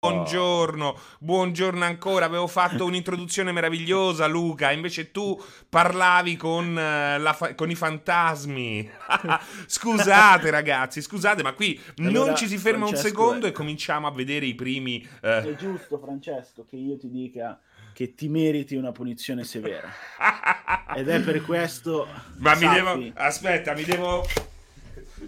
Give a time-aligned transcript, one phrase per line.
[0.00, 2.26] Buongiorno, buongiorno ancora.
[2.26, 4.70] Avevo fatto un'introduzione meravigliosa, Luca.
[4.70, 5.36] Invece tu
[5.68, 8.88] parlavi con, uh, fa- con i fantasmi.
[9.66, 13.48] scusate, ragazzi, scusate, ma qui allora, non ci si ferma Francesco, un secondo è...
[13.48, 15.04] e cominciamo a vedere i primi.
[15.20, 15.26] Uh...
[15.26, 17.58] È giusto, Francesco, che io ti dica
[17.92, 19.92] che ti meriti una punizione severa.
[20.94, 22.06] Ed è per questo.
[22.36, 22.68] Ma sappi...
[22.68, 23.12] mi devo.
[23.14, 24.24] Aspetta, mi devo.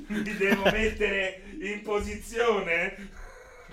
[0.07, 3.11] Mi devo mettere in posizione.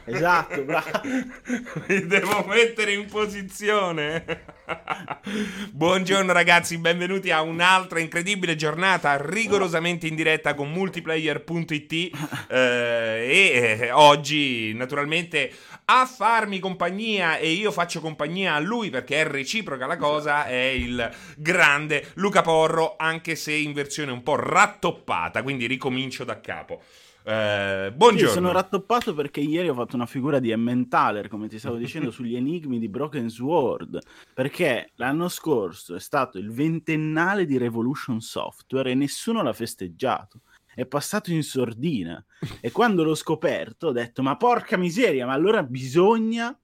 [0.07, 1.01] Esatto, bravo.
[1.87, 4.45] Mi devo mettere in posizione.
[5.71, 13.91] Buongiorno ragazzi, benvenuti a un'altra incredibile giornata rigorosamente in diretta con multiplayer.it eh, e eh,
[13.91, 15.51] oggi naturalmente
[15.85, 20.55] a farmi compagnia e io faccio compagnia a lui perché è reciproca la cosa è
[20.55, 26.81] il grande Luca Porro anche se in versione un po' rattoppata, quindi ricomincio da capo.
[27.29, 28.27] Eh, buongiorno.
[28.29, 32.09] Io sono rattoppato perché ieri ho fatto una figura di Emmentaler, come ti stavo dicendo,
[32.11, 33.99] sugli enigmi di Broken Sword.
[34.33, 40.39] Perché l'anno scorso è stato il ventennale di Revolution Software e nessuno l'ha festeggiato.
[40.73, 42.23] È passato in sordina.
[42.61, 46.57] e quando l'ho scoperto ho detto: Ma porca miseria, ma allora bisogna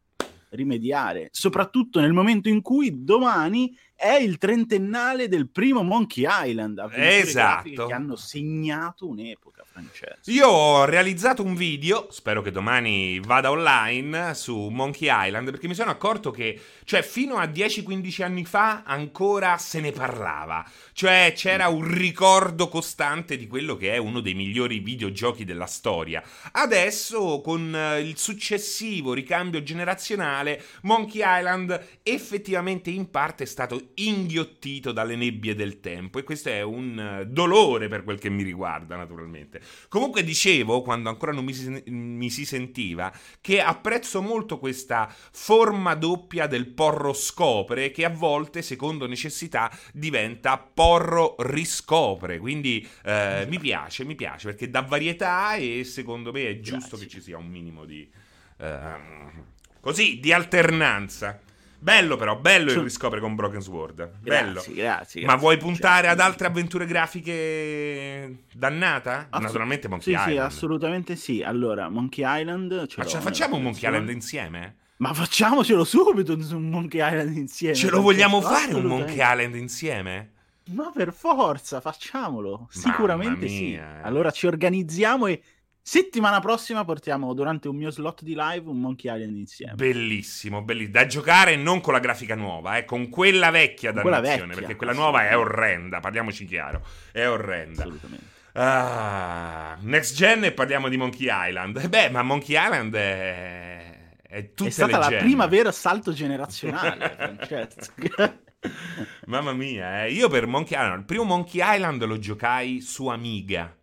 [0.52, 6.90] rimediare, soprattutto nel momento in cui domani è il trentennale del primo Monkey Island.
[6.92, 7.86] Esatto.
[7.86, 10.30] Che hanno segnato un'epoca, Francesco.
[10.30, 15.74] Io ho realizzato un video, spero che domani vada online, su Monkey Island, perché mi
[15.74, 20.70] sono accorto che, cioè, fino a 10-15 anni fa ancora se ne parlava.
[20.92, 26.22] Cioè, c'era un ricordo costante di quello che è uno dei migliori videogiochi della storia.
[26.52, 34.92] Adesso, con eh, il successivo ricambio generazionale, Monkey Island effettivamente in parte è stato inghiottito
[34.92, 38.96] dalle nebbie del tempo e questo è un eh, dolore per quel che mi riguarda
[38.96, 39.62] naturalmente.
[39.90, 45.96] Comunque dicevo, quando ancora non mi si, mi si sentiva, che apprezzo molto questa forma
[45.96, 52.40] doppia del porro scopre che a volte, secondo necessità, diventa porro riscopre.
[52.40, 57.06] Quindi eh, mi piace, mi piace perché dà varietà e secondo me è giusto Grazie.
[57.06, 58.10] che ci sia un minimo di...
[58.58, 61.42] Eh, così, di alternanza.
[61.84, 64.20] Bello però, bello il riscopre con Broken Sword.
[64.22, 64.54] Bello.
[64.54, 69.28] Grazie, grazie, Ma vuoi puntare ad altre avventure grafiche dannata?
[69.30, 70.32] Assu- Naturalmente Monkey sì, Island.
[70.32, 71.44] Sì, assolutamente sì.
[71.44, 72.88] Allora, Monkey Island...
[72.88, 74.76] Ce Ma ce la facciamo un Monkey Island insieme?
[74.98, 77.76] Ma facciamocelo subito un Monkey Island insieme.
[77.76, 80.32] Ce lo vogliamo fare un Monkey Island insieme?
[80.72, 82.70] Ma per forza, facciamolo.
[82.72, 83.78] Sicuramente sì.
[84.02, 85.42] Allora ci organizziamo e
[85.86, 89.74] Settimana prossima portiamo durante un mio slot di live un Monkey Island insieme.
[89.74, 90.94] Bellissimo, bellissimo.
[90.94, 94.78] Da giocare non con la grafica nuova, eh, con quella vecchia da quella vecchia, perché
[94.78, 97.82] quella nuova è orrenda, parliamoci chiaro, è orrenda.
[97.82, 98.26] Assolutamente.
[98.54, 101.86] Ah, next gen e parliamo di Monkey Island.
[101.90, 107.38] Beh, ma Monkey Island è, è È stata la prima vera salto generazionale,
[109.26, 110.14] Mamma mia, eh.
[110.14, 113.76] io per Monkey Island, il primo Monkey Island lo giocai su Amiga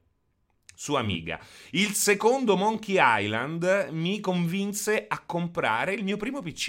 [0.80, 1.38] su Amiga.
[1.72, 6.68] Il secondo Monkey Island mi convinse a comprare il mio primo PC.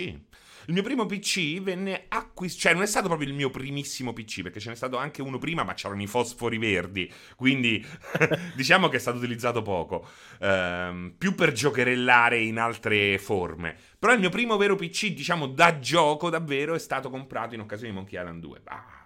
[0.66, 4.42] Il mio primo PC venne acquistato, cioè non è stato proprio il mio primissimo PC,
[4.42, 7.84] perché ce n'è stato anche uno prima, ma c'erano i fosfori verdi, quindi
[8.54, 10.06] diciamo che è stato utilizzato poco,
[10.42, 13.78] ehm, più per giocherellare in altre forme.
[13.98, 17.92] Però il mio primo vero PC, diciamo da gioco davvero, è stato comprato in occasione
[17.92, 18.62] di Monkey Island 2.
[18.66, 19.00] Ah.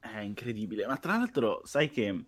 [0.00, 2.24] È incredibile, ma tra l'altro sai che...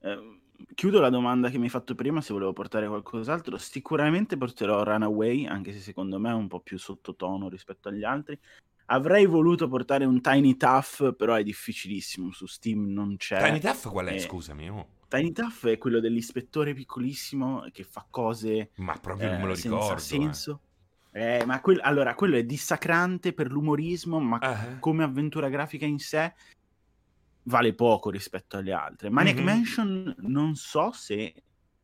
[0.00, 0.35] Eh,
[0.74, 3.56] chiudo la domanda che mi hai fatto prima se volevo portare qualcos'altro.
[3.58, 8.38] Sicuramente porterò Runaway, anche se secondo me è un po' più sottotono rispetto agli altri.
[8.86, 12.30] Avrei voluto portare un Tiny Tough, però è difficilissimo.
[12.32, 13.42] Su Steam non c'è.
[13.42, 14.14] Tiny Tough qual è?
[14.14, 14.18] E...
[14.20, 14.70] Scusami.
[14.70, 14.86] Oh.
[15.08, 18.70] Tiny Tough è quello dell'ispettore piccolissimo che fa cose.
[18.76, 19.98] Ma proprio non me lo eh, ricordo.
[19.98, 20.60] Senza senso.
[20.60, 21.38] Eh.
[21.38, 24.78] Eh, ma que- allora, quello è dissacrante per l'umorismo, ma uh-huh.
[24.80, 26.34] come avventura grafica in sé
[27.46, 29.10] vale poco rispetto alle altre.
[29.10, 29.44] Maniac mm-hmm.
[29.44, 31.34] Mansion non so se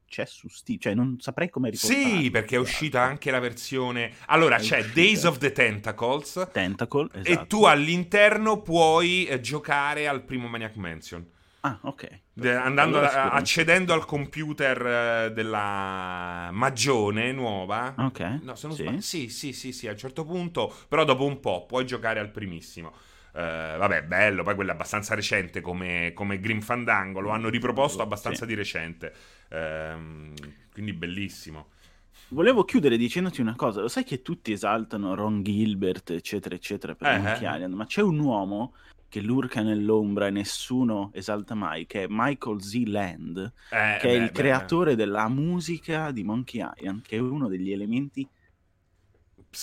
[0.07, 2.21] c'è su Steam, cioè non saprei come riportarlo.
[2.21, 4.13] Sì, perché è uscita anche la versione...
[4.27, 4.95] Allora, è c'è uscita.
[4.95, 6.49] Days of the Tentacles.
[6.53, 7.29] Tentacle, esatto.
[7.43, 11.27] E tu all'interno puoi eh, giocare al primo Maniac Mansion.
[11.61, 12.21] Ah, ok.
[12.41, 17.95] andando allora, accedendo al computer uh, della Magione nuova.
[17.97, 18.41] Ok.
[18.43, 18.83] No, se non sì.
[18.83, 22.19] Sbaglio, sì, sì, sì, sì, a un certo punto, però dopo un po' puoi giocare
[22.19, 22.93] al primissimo.
[23.33, 28.03] Uh, vabbè, bello, poi quello è abbastanza recente come, come Grim Fandango, lo hanno riproposto
[28.03, 28.47] abbastanza sì.
[28.47, 29.13] di recente,
[29.49, 30.35] uh,
[30.71, 31.69] quindi bellissimo.
[32.29, 37.09] Volevo chiudere dicendoti una cosa, lo sai che tutti esaltano Ron Gilbert, eccetera, eccetera, per
[37.09, 37.55] eh, Monkey eh.
[37.55, 38.75] Island, ma c'è un uomo
[39.09, 42.83] che lurca nell'ombra e nessuno esalta mai, che è Michael Z.
[42.87, 44.97] Land, eh, che beh, è il beh, creatore beh.
[44.97, 48.27] della musica di Monkey Island, che è uno degli elementi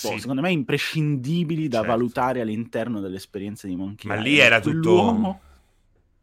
[0.02, 1.92] boh, secondo me imprescindibili da Certo.
[1.92, 4.32] valutare all'interno dell'esperienza di Monkey Ma Island.
[4.32, 5.40] lì era tutto- Quell'uomo,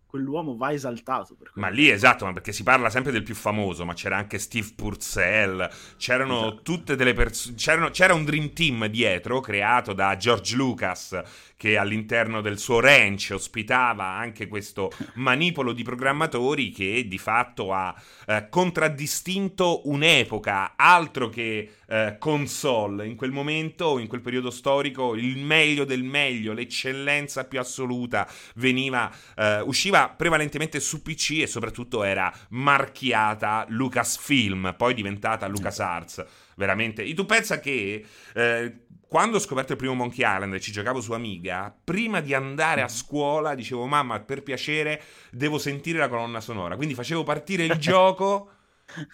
[0.07, 1.35] quell'uomo va esaltato.
[1.55, 4.71] Ma lì esatto, ma perché si parla sempre del più famoso, ma c'era anche Steve
[4.75, 6.61] Purcell, c'erano Esatto.
[6.63, 7.55] tutte delle persone,
[7.91, 11.21] c'era un dream team dietro creato da George Lucas
[11.57, 17.93] che all'interno del suo ranch ospitava anche questo manipolo di programmatori che di fatto ha
[18.27, 25.37] eh, contraddistinto un'epoca, altro che eh, console, in quel momento, in quel periodo storico, il
[25.39, 32.31] meglio del meglio, l'eccellenza più assoluta veniva, eh, usciva prevalentemente su PC e soprattutto era
[32.49, 36.25] marchiata Lucasfilm, poi diventata LucasArts.
[36.57, 37.03] Veramente.
[37.03, 38.03] E tu pensa che
[38.33, 38.73] eh,
[39.07, 42.81] quando ho scoperto il primo Monkey Island e ci giocavo su Amiga, prima di andare
[42.81, 45.01] a scuola dicevo mamma per piacere
[45.31, 46.75] devo sentire la colonna sonora.
[46.75, 48.51] Quindi facevo partire il gioco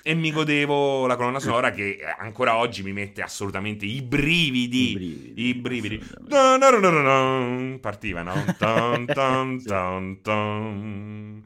[0.01, 4.89] e mi godevo la colonna sonora che eh, ancora oggi mi mette assolutamente i brividi.
[4.89, 5.95] I brividi, I brividi.
[5.95, 6.57] assolutamente.
[6.59, 7.79] Dun, dun, dun, dun, dun.
[7.79, 8.33] Partivano.
[8.57, 11.43] Dun, dun, dun, dun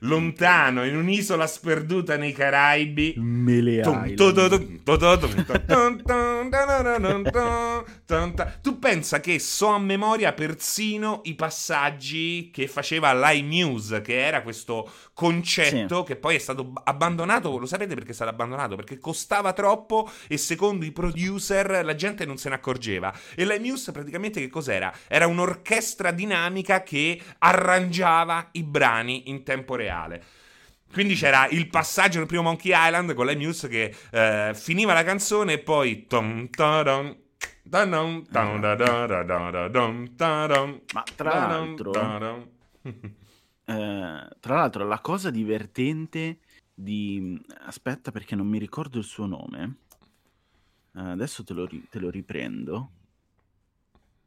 [0.00, 3.14] lontano in un'isola sperduta nei Caraibi.
[3.16, 3.80] Mele
[8.60, 14.88] Tu pensa che so a memoria persino i passaggi che faceva l'iMuse, che era questo
[15.12, 16.04] concetto sì.
[16.06, 18.76] che poi è stato abbandonato, lo sapete perché è stato abbandonato?
[18.76, 23.12] Perché costava troppo e secondo i producer la gente non se ne accorgeva.
[23.34, 24.92] E l'iMuse praticamente che cos'era?
[25.08, 29.95] Era un'orchestra dinamica che arrangiava i brani in tempo reale.
[30.92, 35.54] Quindi c'era il passaggio nel primo Monkey Island con l'iMuse che eh, finiva la canzone
[35.54, 36.06] e poi...
[36.06, 36.48] tom,
[40.94, 41.92] Ma tra l'altro,
[42.82, 46.38] eh, tra l'altro, la cosa divertente
[46.72, 47.38] di...
[47.64, 49.78] Aspetta perché non mi ricordo il suo nome.
[50.94, 52.90] Eh, adesso te lo, ri- te lo riprendo.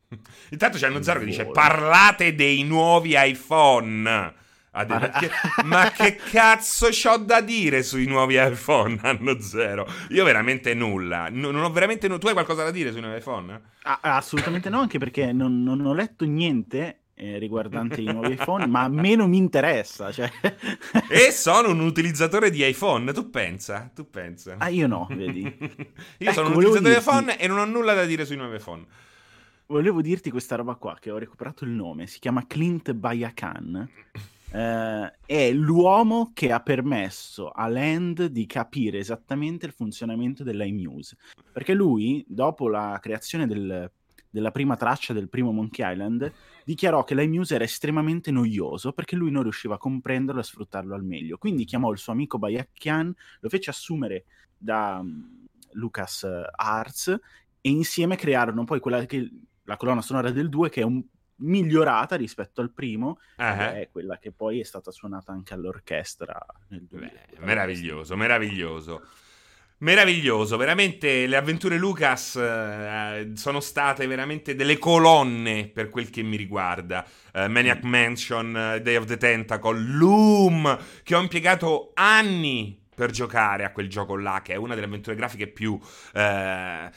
[0.52, 4.48] Intanto c'è uno zero che dice parlate dei nuovi iPhone.
[4.84, 5.30] Detto, "Che-
[5.66, 9.00] ma che cazzo c'ho da dire sui nuovi iPhone?
[9.04, 9.88] Hanno zero.
[10.10, 11.28] Io veramente nulla.
[11.32, 13.62] No- non ho veramente nu- Tu hai qualcosa da dire sui nuovi iPhone?
[13.84, 18.66] Ah, assolutamente no, anche perché non, non ho letto niente eh, riguardante i nuovi iPhone,
[18.68, 20.12] ma meno mi interessa.
[20.12, 20.32] Cioè...
[21.10, 23.92] E sono un utilizzatore di iPhone, tu pensa?
[23.94, 24.56] Tu pensa?
[24.58, 25.42] ah, io no, vedi.
[26.20, 28.36] Io sono un Ecco, utilizzatore di dirti- iPhone e non ho nulla da dire sui
[28.38, 28.86] nuovi iPhone.
[29.68, 33.90] Volevo dirti questa roba qua, che ho recuperato il nome, si chiama Clint Bayakan.
[34.52, 41.18] Eh, è l'uomo che ha permesso a Land di capire esattamente il funzionamento dell'iMuse.
[41.52, 43.92] Perché lui, dopo la creazione del-
[44.32, 46.32] della prima traccia del primo Monkey Island,
[46.64, 50.94] dichiarò che l'iMuse era estremamente noioso perché lui non riusciva a comprenderlo e a sfruttarlo
[50.94, 51.38] al meglio.
[51.38, 54.26] Quindi chiamò il suo amico Bayakan, lo fece assumere
[54.58, 57.08] da mm, Lucas Arts
[57.62, 59.30] e insieme crearono poi quella che
[59.64, 61.04] la colonna sonora del 2 che è un-
[61.40, 66.38] migliorata rispetto al primo ed è quella che poi è stata suonata anche all'orchestra
[66.70, 67.12] nel 2000.
[67.12, 69.02] Beh, meraviglioso, meraviglioso.
[69.82, 76.36] Meraviglioso, veramente le avventure Lucas eh, sono state veramente delle colonne per quel che mi
[76.36, 77.06] riguarda.
[77.32, 83.64] Eh, Maniac Mansion, eh, Day of the Tentacle, Loom, che ho impiegato anni per giocare
[83.64, 85.80] a quel gioco là, che è una delle avventure grafiche più...
[86.14, 86.92] eh,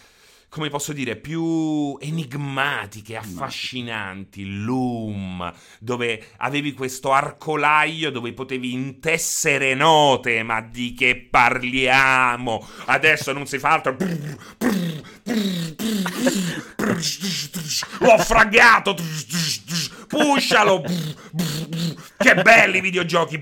[0.53, 5.51] come posso dire, più enigmatiche, affascinanti, Loom,
[5.81, 12.69] dove avevi questo arcolaio dove potevi intessere note, ma di che parliamo?
[12.85, 13.97] Adesso non si fa altro.
[18.01, 18.95] L'ho fragato.
[20.07, 20.83] Puscialo.
[22.19, 23.41] Che belli i videogiochi.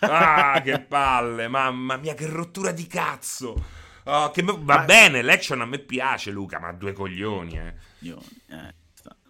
[0.00, 3.75] Ah, che palle, mamma mia, che rottura di cazzo.
[4.06, 7.74] Oh, che va Ma- bene, l'action a me piace, Luca, ma due coglioni, eh.
[8.00, 8.74] Io- eh,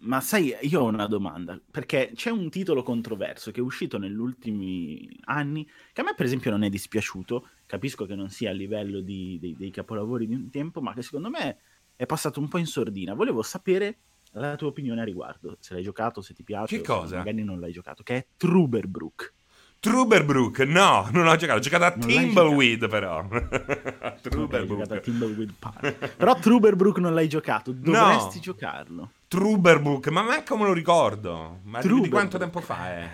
[0.01, 4.15] Ma sai, io ho una domanda, perché c'è un titolo controverso che è uscito negli
[4.19, 8.53] ultimi anni, che a me per esempio non è dispiaciuto, capisco che non sia a
[8.53, 11.59] livello di- dei, dei capolavori di un tempo, ma che secondo me
[11.97, 13.15] è passato un po' in sordina.
[13.15, 13.99] Volevo sapere
[14.33, 17.17] la tua opinione a riguardo, se l'hai giocato, se ti piace, Che cosa?
[17.17, 19.33] magari non l'hai giocato, che è Truberbrook.
[19.79, 23.19] Truberbrook, no, non ho giocato, ho giocato a Non Timbleweed però.
[23.29, 25.01] A Truberbrook.
[25.01, 26.17] Thimbleweed Park.
[26.17, 29.11] Però Truberbrook non l'hai giocato, dovresti giocarlo.
[29.29, 31.61] Truberbrook, ma manco me lo ricordo.
[31.65, 33.11] Ma di- quanto tempo fa è?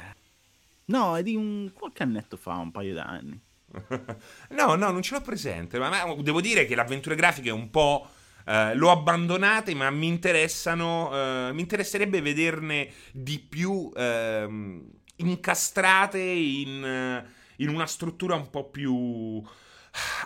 [0.86, 3.38] No, è di un qualche annetto fa, un paio d'anni.
[4.50, 5.78] No, no, non ce l'ho presente.
[5.78, 8.06] Ma, ma devo dire che le avventure grafiche un po'.
[8.46, 11.10] eh, l'ho abbandonate, ma mi interessano.
[11.12, 14.84] eh, mi interesserebbe vederne di più ehm,
[15.30, 17.24] incastrate in, eh,
[17.56, 19.42] in una struttura un po' più.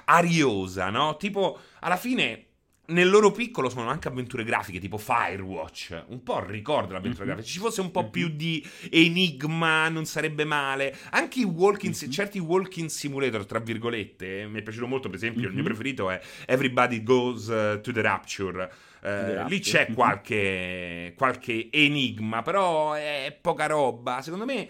[0.05, 1.17] ariosa, no?
[1.17, 2.45] Tipo, alla fine
[2.89, 7.35] nel loro piccolo sono anche avventure grafiche tipo Firewatch, un po' ricordo l'avventura mm-hmm.
[7.35, 7.55] grafica.
[7.55, 8.11] Ci fosse un po' mm-hmm.
[8.11, 10.97] più di enigma, non sarebbe male.
[11.11, 12.11] Anche i walking, mm-hmm.
[12.11, 15.09] certi walking simulator, tra virgolette, mi è piaciuto molto.
[15.09, 18.73] Per esempio, il mio preferito è Everybody Goes uh, to the Rapture.
[19.03, 24.21] Uh, lì c'è qualche, qualche enigma, però è poca roba.
[24.23, 24.69] Secondo me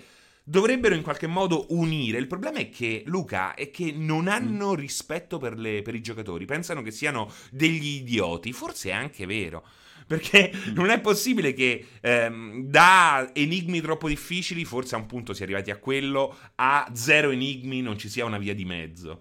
[0.48, 2.18] dovrebbero in qualche modo unire.
[2.18, 6.44] Il problema è che, Luca, è che non hanno rispetto per, le, per i giocatori,
[6.44, 9.66] pensano che siano degli idioti, forse è anche vero.
[10.06, 10.74] Perché mm.
[10.74, 15.44] non è possibile che ehm, da enigmi troppo difficili, forse a un punto si è
[15.44, 19.18] arrivati a quello, a zero enigmi non ci sia una via di mezzo.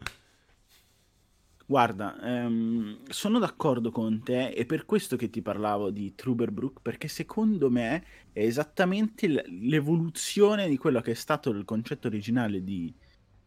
[1.67, 7.07] Guarda, ehm, sono d'accordo con te, è per questo che ti parlavo di Truberbrook, perché
[7.07, 12.93] secondo me è esattamente l'evoluzione di quello che è stato il concetto originale di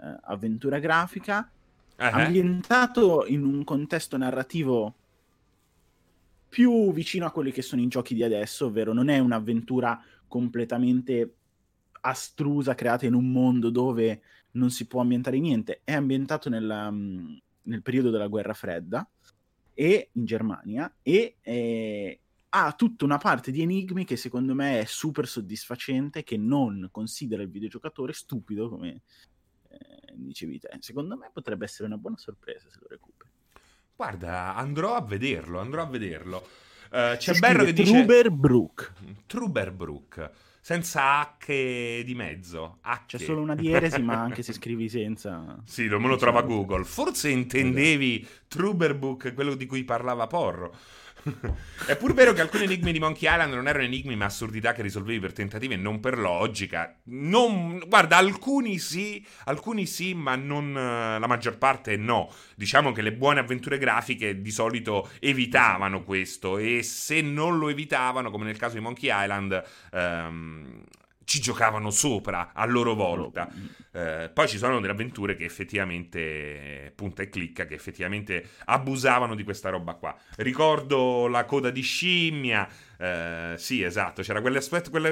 [0.01, 1.49] eh, avventura grafica,
[1.97, 2.07] uh-huh.
[2.07, 4.95] ambientato in un contesto narrativo
[6.49, 11.35] più vicino a quelli che sono i giochi di adesso, ovvero non è un'avventura completamente
[12.01, 14.23] astrusa creata in un mondo dove
[14.53, 17.37] non si può ambientare niente, è ambientato nella mm,
[17.69, 19.09] nel periodo della guerra fredda
[19.75, 22.21] e in Germania e eh,
[22.51, 27.43] ha tutta una parte di enigmi che secondo me è super soddisfacente che non considera
[27.43, 29.03] il videogiocatore stupido come
[29.69, 30.71] eh, dicevi te.
[30.81, 33.31] Secondo me potrebbe essere una buona sorpresa se lo recuperi.
[33.95, 36.49] Guarda andrò a vederlo andrò a vederlo.
[36.91, 38.93] Uh, c'è Berro che dice Truberbrook
[39.27, 40.31] Truberbrook
[40.69, 42.77] senza H di mezzo.
[42.83, 43.05] H.
[43.07, 45.57] C'è solo una dieresi, ma anche se scrivi senza...
[45.65, 46.85] Sì, lo me lo trova Google.
[46.85, 48.45] Forse intendevi esatto.
[48.49, 50.75] Truberbook, quello di cui parlava Porro.
[51.87, 54.83] È pur vero che alcuni enigmi di Monkey Island non erano enigmi ma assurdità che
[54.83, 56.95] risolvevi per tentativi e non per logica.
[57.05, 62.33] Non, guarda, alcuni sì, alcuni sì, ma non, la maggior parte no.
[62.55, 68.31] Diciamo che le buone avventure grafiche di solito evitavano questo e se non lo evitavano,
[68.31, 70.83] come nel caso di Monkey Island, ehm,
[71.29, 73.51] ci giocavano sopra a loro volta.
[73.93, 79.45] Eh, poi ci sono delle avventure che effettivamente, punta e clicca, che effettivamente abusavano di
[79.45, 80.17] questa roba qua.
[80.37, 82.67] Ricordo la coda di scimmia.
[82.97, 84.67] Eh, sì, esatto, c'era quel,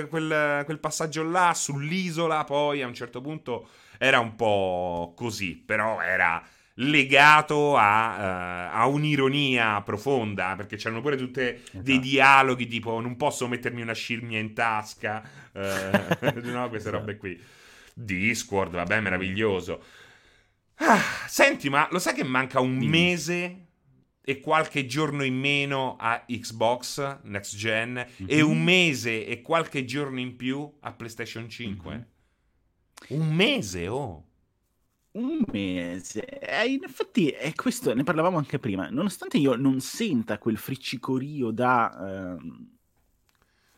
[0.08, 3.68] quel, quel passaggio là sull'isola, poi a un certo punto
[3.98, 6.42] era un po' così, però era
[6.78, 11.82] legato a, uh, a, un'ironia profonda, perché c'erano pure tutte esatto.
[11.82, 15.60] dei dialoghi tipo non posso mettermi una scimmia in tasca, uh,
[16.42, 16.98] no, queste esatto.
[16.98, 17.40] robe qui.
[17.94, 19.82] Discord, vabbè, meraviglioso.
[20.76, 22.90] Ah, senti, ma lo sai che manca un Dimmi.
[22.90, 23.66] mese
[24.22, 28.26] e qualche giorno in meno a Xbox Next Gen mm-hmm.
[28.28, 31.90] e un mese e qualche giorno in più a PlayStation 5?
[31.94, 33.20] Mm-hmm.
[33.20, 34.25] Un mese, oh!
[35.16, 36.24] Un mese.
[36.26, 38.88] Eh, in effetti, è questo ne parlavamo anche prima.
[38.90, 41.96] Nonostante io non senta quel friccicorio da.
[41.98, 42.76] Ehm,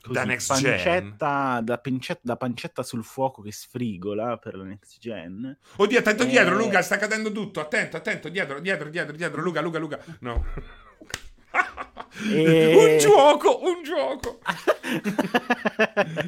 [0.00, 1.14] così, da next pancetta, gen.
[1.16, 5.56] Da, pancetta, da pancetta sul fuoco che sfrigola per la next gen.
[5.76, 6.26] Oddio, attento eh...
[6.26, 7.60] dietro, Luca, sta cadendo tutto.
[7.60, 9.40] Attento, attento, dietro, dietro, dietro, dietro.
[9.40, 10.04] Luca, Luca, Luca.
[10.20, 10.44] No.
[12.32, 12.74] E...
[12.74, 14.40] un gioco, un gioco.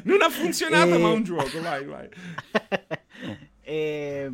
[0.03, 0.97] non ha funzionato, e...
[0.99, 1.59] ma un gioco.
[1.61, 2.09] Vai, vai.
[3.63, 4.29] E...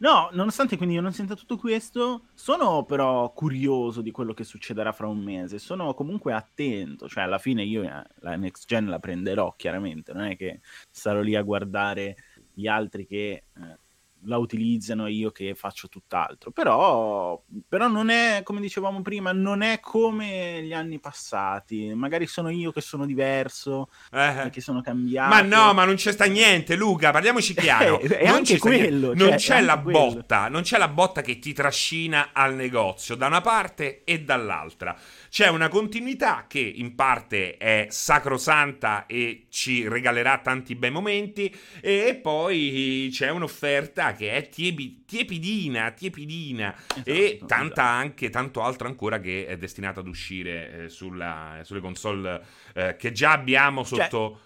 [0.00, 4.92] No, nonostante quindi io non senta tutto questo, sono però curioso di quello che succederà
[4.92, 5.58] fra un mese.
[5.58, 10.24] Sono comunque attento, cioè alla fine io eh, la next gen la prenderò chiaramente, non
[10.24, 12.16] è che sarò lì a guardare
[12.52, 13.78] gli altri che eh,
[14.24, 16.50] la utilizzano io che faccio tutt'altro.
[16.50, 21.92] Però, però non è, come dicevamo prima, non è come gli anni passati.
[21.94, 24.48] Magari sono io che sono diverso, eh.
[24.50, 25.34] che sono cambiato.
[25.34, 28.00] Ma no, ma non c'è sta niente, Luca, parliamoci chiaro.
[28.00, 29.14] è non anche quello.
[29.14, 29.98] Non cioè, c'è la quello.
[29.98, 34.96] botta, non c'è la botta che ti trascina al negozio da una parte e dall'altra.
[35.28, 42.18] C'è una continuità che in parte è sacrosanta e ci regalerà tanti bei momenti e
[42.20, 47.80] poi c'è un'offerta che è tiepi, tiepidina, tiepidina esatto, e tanta esatto.
[47.80, 52.44] anche, tanto altro ancora che è destinata ad uscire eh, sulla, sulle console
[52.74, 54.40] eh, che già abbiamo cioè sotto,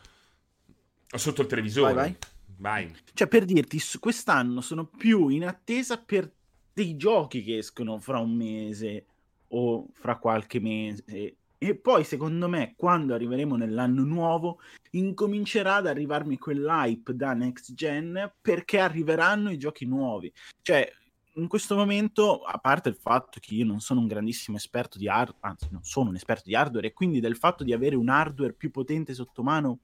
[1.07, 1.19] cioè...
[1.19, 1.95] sotto il televisore.
[1.95, 2.17] Vai, vai.
[2.63, 2.95] Vai.
[3.13, 6.31] Cioè, per dirti, quest'anno sono più in attesa per
[6.73, 9.07] dei giochi che escono fra un mese
[9.55, 11.05] o fra qualche mese.
[11.59, 14.59] E poi, secondo me, quando arriveremo nell'anno nuovo,
[14.91, 20.33] incomincerà ad arrivarmi quell'hype da next gen perché arriveranno i giochi nuovi.
[20.61, 20.91] Cioè,
[21.35, 25.09] in questo momento, a parte il fatto che io non sono un grandissimo esperto di
[25.09, 28.09] hardware, anzi, non sono un esperto di hardware, e quindi del fatto di avere un
[28.09, 29.81] hardware più potente sotto mano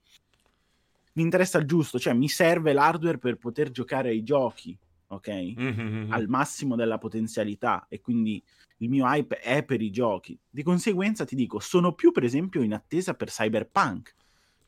[1.13, 5.29] mi interessa il giusto, cioè mi serve l'hardware per poter giocare ai giochi ok?
[5.57, 6.07] Mhm.
[6.11, 8.43] Al massimo della potenzialità e quindi
[8.79, 10.39] il mio hype è per i giochi.
[10.49, 14.15] Di conseguenza ti dico, sono più per esempio in attesa per Cyberpunk.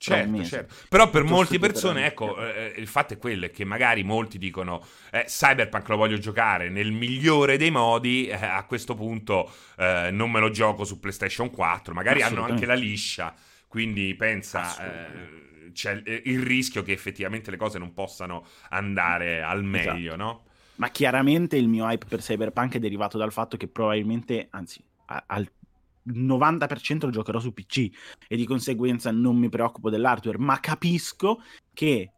[0.00, 0.75] Certo, certo.
[0.88, 5.25] Però per molte persone, ecco, eh, il fatto è quello che magari molti dicono eh,
[5.26, 10.40] Cyberpunk lo voglio giocare nel migliore dei modi, eh, a questo punto eh, non me
[10.40, 13.35] lo gioco su PlayStation 4, magari hanno anche la liscia,
[13.69, 19.93] quindi pensa, eh, c'è il- rischio che effettivamente le cose non possano andare al Esatto.
[19.93, 20.45] meglio, no?
[20.81, 25.25] Ma chiaramente il mio hype per Cyberpunk è derivato dal fatto che probabilmente, anzi, a-
[25.27, 25.47] al
[26.05, 27.91] 90% lo giocherò su PC
[28.27, 31.43] e di conseguenza non mi preoccupo dell'hardware, ma capisco
[31.75, 32.13] che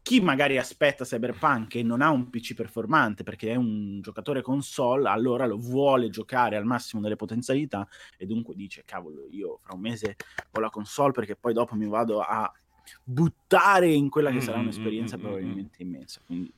[0.00, 5.10] chi magari aspetta Cyberpunk e non ha un PC performante perché è un giocatore console,
[5.10, 9.80] allora lo vuole giocare al massimo delle potenzialità e dunque dice cavolo, io fra un
[9.80, 10.16] mese
[10.52, 12.50] ho la console perché poi dopo mi vado a
[13.02, 16.20] buttare in quella che sarà mm, un'esperienza mm, mm, probabilmente immensa.
[16.24, 16.52] Quindi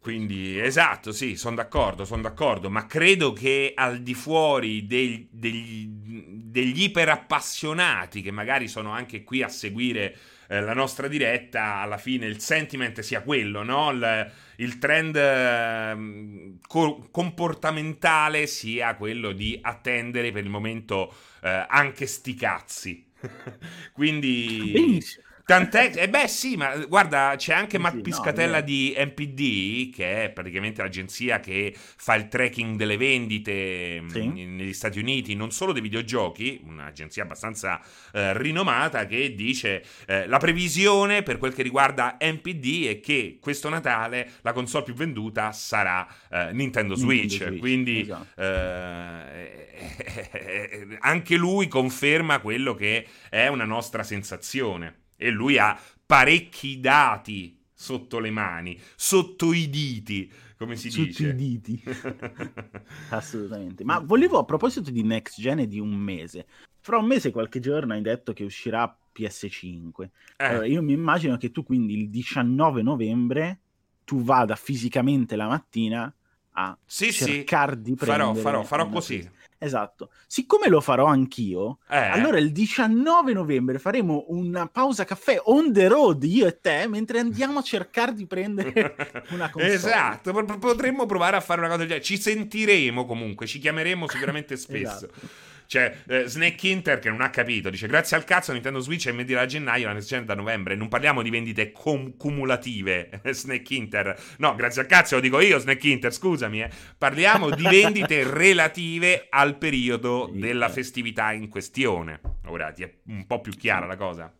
[0.00, 5.86] Quindi, esatto, sì, sono d'accordo, sono d'accordo, ma credo che al di fuori dei- degli,
[5.90, 10.16] degli iperappassionati che magari sono anche qui a seguire
[10.48, 13.90] eh, la nostra diretta, alla fine il sentiment sia quello, no?
[13.90, 22.06] Il, il trend ehm, co- comportamentale sia quello di attendere per il momento eh, anche
[22.06, 23.06] sti cazzi.
[23.92, 24.72] Quindi...
[24.72, 25.24] benissimo.
[25.50, 29.94] Tant'è, eh beh sì, ma guarda, c'è anche Sì, Matt no, Piscatella è di MPD,
[29.94, 34.28] che è praticamente l'agenzia che fa il tracking delle vendite Sì.
[34.28, 37.80] mh, negli Stati Uniti, non solo dei videogiochi, un'agenzia abbastanza
[38.12, 43.68] eh, rinomata, che dice eh, la previsione per quel che riguarda MPD è che questo
[43.68, 48.40] Natale la console più venduta sarà eh, Nintendo Nintendo Switch, Switch, quindi esatto.
[48.40, 57.58] eh, anche lui conferma quello che è una nostra sensazione e lui ha parecchi dati
[57.74, 61.28] sotto le mani, sotto i diti, come si Sotto dice.
[61.28, 61.82] i diti.
[63.08, 63.84] Assolutamente.
[63.84, 66.46] Ma volevo a proposito di next gen e di un mese.
[66.80, 70.10] Fra un mese, qualche giorno, hai detto che uscirà PS5.
[70.36, 73.60] Eh, Allora, io mi immagino che tu quindi il 19 novembre
[74.04, 76.12] tu vada fisicamente la mattina
[76.52, 79.18] a sì, sì, cercare di prendere farò, farò, farò così.
[79.18, 79.39] PS5.
[79.62, 80.08] Esatto.
[80.26, 85.86] Siccome lo farò anch'io, Eh, allora il 19 novembre faremo una pausa caffè on the
[85.86, 88.72] road io e te mentre andiamo a cercare di prendere
[89.30, 89.74] una console.
[89.74, 92.04] Esatto, po- potremmo provare a fare una cosa del genere.
[92.06, 95.06] Ci sentiremo comunque, ci chiameremo sicuramente spesso.
[95.08, 95.48] Esatto.
[95.70, 99.10] Cioè, eh, Snake Inter che non ha capito, dice grazie al cazzo Nintendo Switch è
[99.10, 100.74] in vendita da gennaio, la next da novembre.
[100.74, 104.20] Non parliamo di vendite com- cumulative, Snake Inter.
[104.38, 106.62] No, grazie al cazzo lo dico io, Snake Inter, scusami.
[106.62, 106.70] eh.
[106.98, 110.82] Parliamo di vendite relative al periodo della certo.
[110.82, 112.20] festività in questione.
[112.46, 114.39] Ora ti è un po' più chiara la cosa.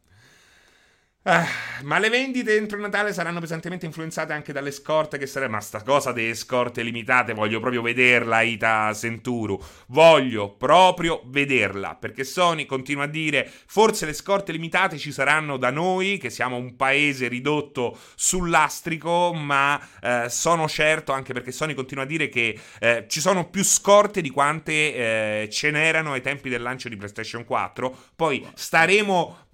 [1.24, 1.46] Ah,
[1.82, 5.52] ma le vendite entro Natale saranno pesantemente influenzate anche dalle scorte che saranno.
[5.52, 9.62] Ma sta cosa delle scorte limitate, voglio proprio vederla, Ita Senturu.
[9.88, 11.94] Voglio proprio vederla.
[11.94, 16.56] Perché Sony continua a dire: forse le scorte limitate ci saranno da noi, che siamo
[16.56, 19.34] un paese ridotto sull'astrico.
[19.34, 23.62] Ma eh, sono certo, anche perché Sony continua a dire che eh, ci sono più
[23.62, 27.94] scorte di quante eh, ce n'erano ai tempi del lancio di PlayStation 4.
[28.16, 29.48] Poi staremo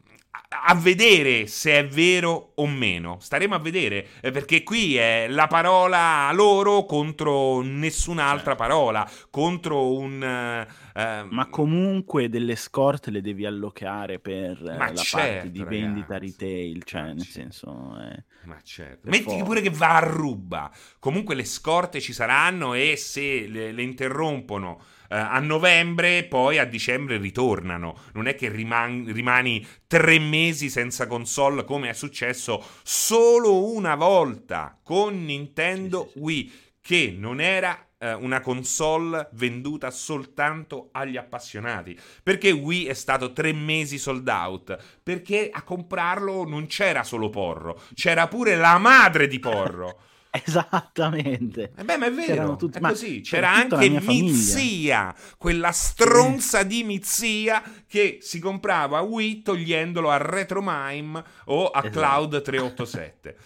[0.48, 3.18] a- vedere se è vero o meno.
[3.20, 8.62] Staremo a vedere, eh, perché qui è la parola loro contro nessun'altra Certo.
[8.62, 10.22] parola, contro un...
[10.22, 15.62] eh, eh, Ma comunque delle scorte le devi allocare per eh, la certo, parte di
[15.64, 16.36] vendita ragazzi.
[16.38, 17.32] retail, cioè Ma nel certo.
[17.32, 17.96] senso...
[18.00, 19.08] eh, Ma certo.
[19.10, 19.44] Metti forza.
[19.44, 20.70] pure che va a ruba.
[20.98, 24.80] Comunque le scorte ci saranno e se le, le interrompono
[25.14, 27.98] a novembre, poi a dicembre ritornano.
[28.14, 34.78] Non è che riman- rimani tre mesi senza console come è successo solo una volta
[34.82, 36.10] con Nintendo.
[36.14, 41.98] Wii, che non era eh, una console venduta soltanto agli appassionati.
[42.22, 44.76] Perché Wii è stato tre mesi sold out?
[45.02, 50.00] Perché a comprarlo non c'era solo Porro, c'era pure la madre di Porro.
[50.44, 51.72] Esattamente.
[51.76, 53.20] E beh, ma è vero, tutti- è ma così.
[53.20, 54.00] c'era C'era anche.
[54.00, 61.98] Mizia, quella stronza di Mizia che si comprava Wii togliendolo a Retromime o a Esatto.
[61.98, 63.36] Cloud 387.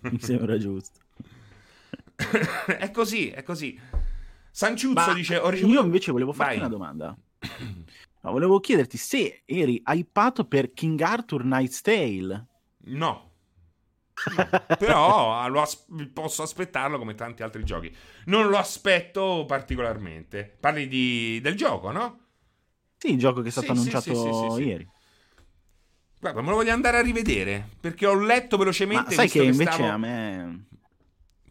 [0.10, 1.00] Mi sembra giusto.
[2.78, 3.78] è così, è così.
[4.50, 6.60] Sanciuzzo Ma dice: ricevuto- io invece volevo farti Vai.
[6.60, 7.16] una domanda.
[8.22, 12.46] No, volevo chiederti se eri hypato per King Arthur Knight's Tale.
[12.86, 13.25] No.
[14.24, 14.48] No.
[14.78, 17.94] Però lo as- posso aspettarlo come tanti altri giochi.
[18.26, 20.56] Non lo aspetto particolarmente.
[20.58, 22.20] Parli di- del gioco, no?
[22.96, 24.88] Sì, il gioco che è stato Sì, annunciato sì, sì, ieri.
[26.18, 27.68] Guarda, me lo voglio andare a rivedere.
[27.80, 29.14] Perché ho letto Ma velocemente.
[29.14, 30.66] sai visto che invece stavo- a me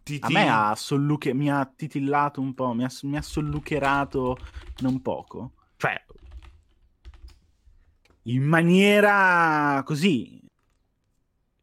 [0.04, 0.24] TT...
[0.24, 1.34] A me ha solluche...
[1.34, 4.38] mi ha titillato un po', mi ha, mi ha sollucherato
[4.80, 5.54] non poco.
[5.78, 6.04] Cioè,
[8.24, 10.42] in maniera così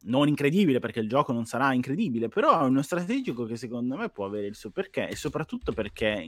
[0.04, 4.08] non incredibile perché il gioco non sarà incredibile, però è uno strategico che secondo me
[4.08, 6.24] può avere il suo perché e soprattutto perché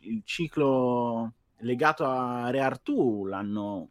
[0.00, 3.90] il ciclo legato a Re Artù l'hanno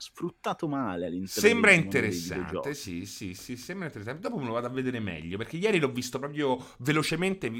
[0.00, 4.22] sfruttato male all'interno Sembra interessante, sì, sì, sì, sembra interessante.
[4.28, 7.52] Dopo me lo vado a vedere meglio, perché ieri l'ho visto proprio velocemente,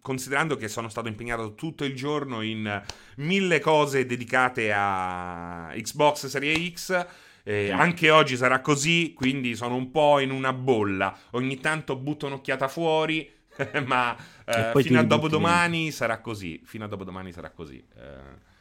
[0.00, 2.82] considerando che sono stato impegnato tutto il giorno in
[3.18, 7.06] mille cose dedicate a Xbox Serie X.
[7.46, 11.16] Eh, anche oggi sarà così, quindi sono un po' in una bolla.
[11.32, 13.30] Ogni tanto butto un'occhiata fuori,
[13.84, 16.62] ma eh, fino a dopodomani sarà così.
[16.64, 17.84] Fino a dopodomani sarà così.
[17.96, 18.52] Eh.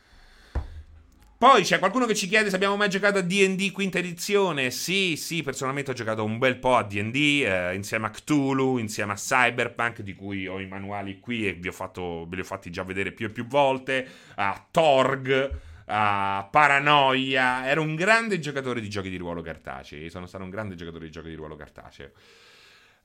[1.43, 4.69] Poi c'è qualcuno che ci chiede se abbiamo mai giocato a DD quinta edizione.
[4.71, 9.11] Sì, sì, personalmente ho giocato un bel po' a DD eh, insieme a Cthulhu, insieme
[9.11, 12.45] a Cyberpunk, di cui ho i manuali qui e vi ho fatto, ve li ho
[12.45, 14.07] fatti già vedere più e più volte.
[14.35, 15.51] A Torg,
[15.85, 17.67] a Paranoia.
[17.67, 20.09] Ero un grande giocatore di giochi di ruolo cartacei.
[20.09, 22.11] Sono stato un grande giocatore di giochi di ruolo cartaceo.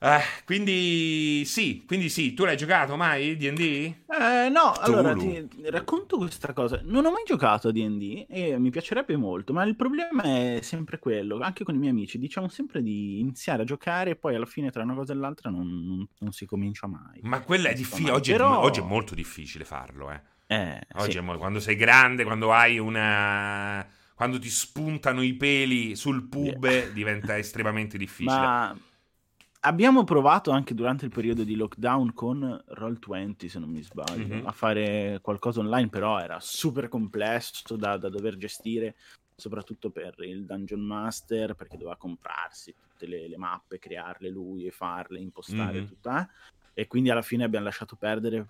[0.01, 3.59] Eh, quindi sì, quindi sì, tu l'hai giocato mai D&D?
[3.59, 4.97] Eh, no, Tulu.
[4.97, 6.79] allora ti racconto questa cosa.
[6.83, 10.99] Non ho mai giocato a D&D e mi piacerebbe molto, ma il problema è sempre
[10.99, 14.45] quello, anche con i miei amici, diciamo sempre di iniziare a giocare e poi alla
[14.45, 17.19] fine tra una cosa e l'altra non, non, non si comincia mai.
[17.23, 18.61] Ma quello è difficile, oggi, Però...
[18.61, 20.21] oggi, è molto difficile farlo, eh.
[20.51, 21.37] Eh oggi sì.
[21.37, 23.85] quando sei grande, quando hai una
[24.15, 26.89] quando ti spuntano i peli sul pube yeah.
[26.89, 28.35] diventa estremamente difficile.
[28.35, 28.77] Ma
[29.63, 34.47] Abbiamo provato anche durante il periodo di lockdown con Roll20, se non mi sbaglio, mm-hmm.
[34.47, 38.95] a fare qualcosa online, però era super complesso da, da, dover gestire,
[39.35, 44.71] soprattutto per il Dungeon Master, perché doveva comprarsi tutte le, le mappe, crearle lui e
[44.71, 45.87] farle, impostare mm-hmm.
[45.87, 46.09] tutto.
[46.09, 46.27] Eh?
[46.73, 48.45] E quindi alla fine abbiamo lasciato perdere.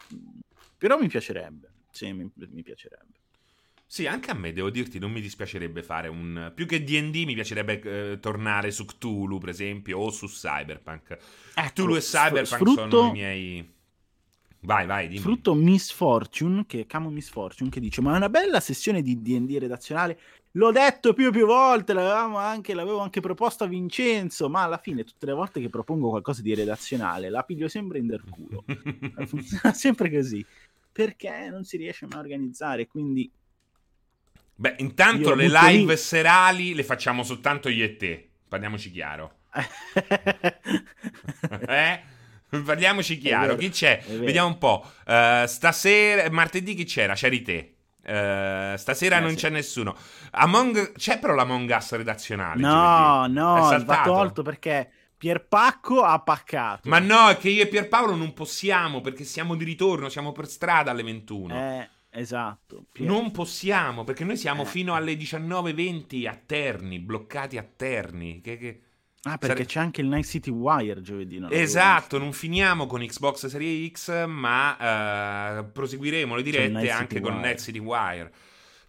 [0.77, 3.17] Però mi piacerebbe, sì, mi, mi piacerebbe.
[3.91, 6.51] Sì, anche a me, devo dirti, non mi dispiacerebbe fare un...
[6.53, 11.17] Più che D&D mi piacerebbe eh, tornare su Cthulhu, per esempio, o su Cyberpunk.
[11.55, 12.87] Ecco, Cthulhu e Cyberpunk sfrutto...
[12.87, 13.73] sono i miei...
[14.61, 15.21] Vai, vai, dimmi.
[15.21, 19.23] Frutto Miss Fortune, che Camo Miss Fortune, che dice, ma è una bella sessione di
[19.23, 20.19] D&D redazionale,
[20.51, 25.03] l'ho detto più e più volte, anche, l'avevo anche proposto a Vincenzo, ma alla fine
[25.03, 28.63] tutte le volte che propongo qualcosa di redazionale la piglio sempre in del culo.
[29.25, 30.45] Funziona sempre così.
[31.05, 33.31] Perché non si riesce mai a organizzare, quindi
[34.53, 35.97] Beh, intanto le live lì.
[35.97, 38.29] serali le facciamo soltanto io e te.
[38.49, 39.35] Parliamoci chiaro.
[41.67, 42.01] eh?
[42.49, 43.55] Parliamoci chiaro.
[43.55, 44.03] Chi c'è?
[44.05, 44.85] Vediamo un po'.
[45.05, 47.13] Uh, stasera, martedì chi c'era?
[47.13, 47.75] C'eri te.
[48.01, 49.35] Uh, stasera eh, non sì.
[49.37, 49.95] c'è nessuno.
[50.31, 50.91] Among...
[50.97, 52.59] C'è però l'Among Us redazionale.
[52.59, 56.87] No, no, va tolto perché Pierpacco ha paccato.
[56.87, 60.47] Ma no, è che io e Pierpaolo non possiamo perché siamo di ritorno, siamo per
[60.47, 61.53] strada alle 21.
[61.53, 61.89] Eh.
[62.11, 62.85] Esatto.
[62.89, 63.05] Pier...
[63.05, 64.65] Non possiamo, perché noi siamo eh.
[64.65, 68.39] fino alle 19.20 a Terni, bloccati a Terni.
[68.39, 68.81] Che, che...
[69.23, 69.65] Ah, perché Sare...
[69.65, 71.37] c'è anche il Night City Wire giovedì.
[71.37, 77.41] Non esatto, non finiamo con Xbox Series X, ma uh, proseguiremo le dirette anche con
[77.41, 78.31] Night City Wire.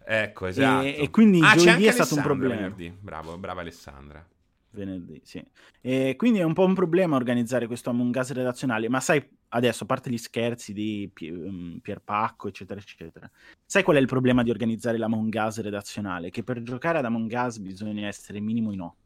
[0.05, 0.85] Ecco, esatto.
[0.85, 2.55] E, e quindi ah, giovedì è stato un problema.
[2.55, 2.95] Venerdì.
[2.97, 4.25] Bravo, brava Alessandra.
[4.73, 5.43] Venerdì, sì.
[5.81, 9.83] E quindi è un po' un problema organizzare questo Among Us redazionale, ma sai, adesso,
[9.83, 13.29] a parte gli scherzi di mm, Pierpacco, eccetera, eccetera,
[13.65, 16.29] sai qual è il problema di organizzare l'Among Us redazionale?
[16.29, 19.00] Che per giocare ad Among Us bisogna essere minimo in otto.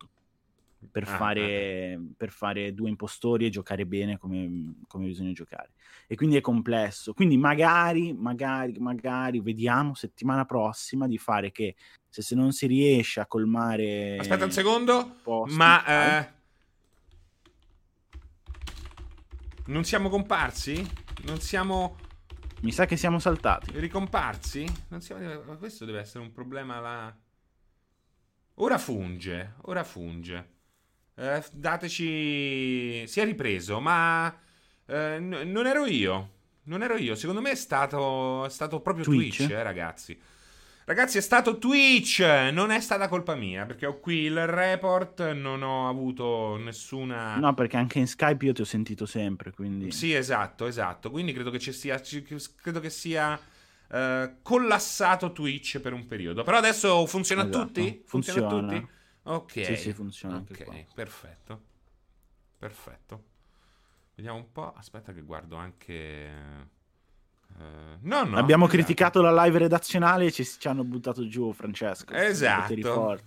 [0.89, 1.99] Per, ah, fare, ah.
[2.15, 5.71] per fare, due impostori e giocare bene come, come, bisogna giocare.
[6.07, 7.13] E quindi è complesso.
[7.13, 11.75] Quindi magari, magari, magari vediamo settimana prossima di fare che
[12.09, 14.17] se, se non si riesce a colmare...
[14.17, 15.85] Aspetta un secondo, posti, ma...
[15.85, 16.33] Eh...
[19.67, 20.87] Non siamo comparsi?
[21.23, 21.97] Non siamo...
[22.61, 23.77] Mi sa che siamo saltati.
[23.79, 24.65] Ricomparsi?
[24.89, 25.57] Non siamo...
[25.57, 27.15] Questo deve essere un problema là...
[28.59, 30.53] Ora funge, ora funge.
[31.15, 33.07] Eh, dateci...
[33.07, 34.33] Si è ripreso, ma...
[34.85, 36.31] Eh, n- non ero io.
[36.63, 37.15] Non ero io.
[37.15, 40.19] Secondo me è stato, è stato proprio Twitch, Twitch eh, ragazzi.
[40.85, 42.19] Ragazzi, è stato Twitch,
[42.51, 47.37] non è stata colpa mia, perché ho qui il report, non ho avuto nessuna...
[47.37, 49.91] No, perché anche in Skype io ti ho sentito sempre, quindi...
[49.91, 51.09] Sì, esatto, esatto.
[51.09, 51.99] Quindi credo che ci sia...
[52.61, 53.39] Credo che sia...
[53.87, 56.41] Uh, collassato Twitch per un periodo.
[56.41, 57.57] Però adesso funziona esatto.
[57.59, 58.01] a tutti?
[58.03, 58.87] Funziona, funziona a tutti?
[59.27, 59.65] Ok.
[59.65, 60.37] Sì, sì, funziona.
[60.37, 61.61] Ok, perfetto.
[62.57, 63.23] Perfetto.
[64.15, 64.73] Vediamo un po'.
[64.75, 66.73] Aspetta che guardo anche...
[67.57, 68.77] Uh, no, no, Abbiamo esatto.
[68.77, 72.13] criticato la live redazionale e ci, ci hanno buttato giù Francesco.
[72.13, 72.73] Esatto.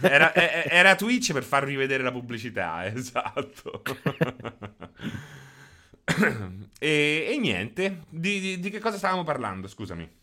[0.00, 3.82] Era, era, Twitch per far rivedere la pubblicità, esatto.
[6.78, 9.68] e, e, niente, di, di, di, che cosa stavamo parlando?
[9.68, 10.20] Scusami.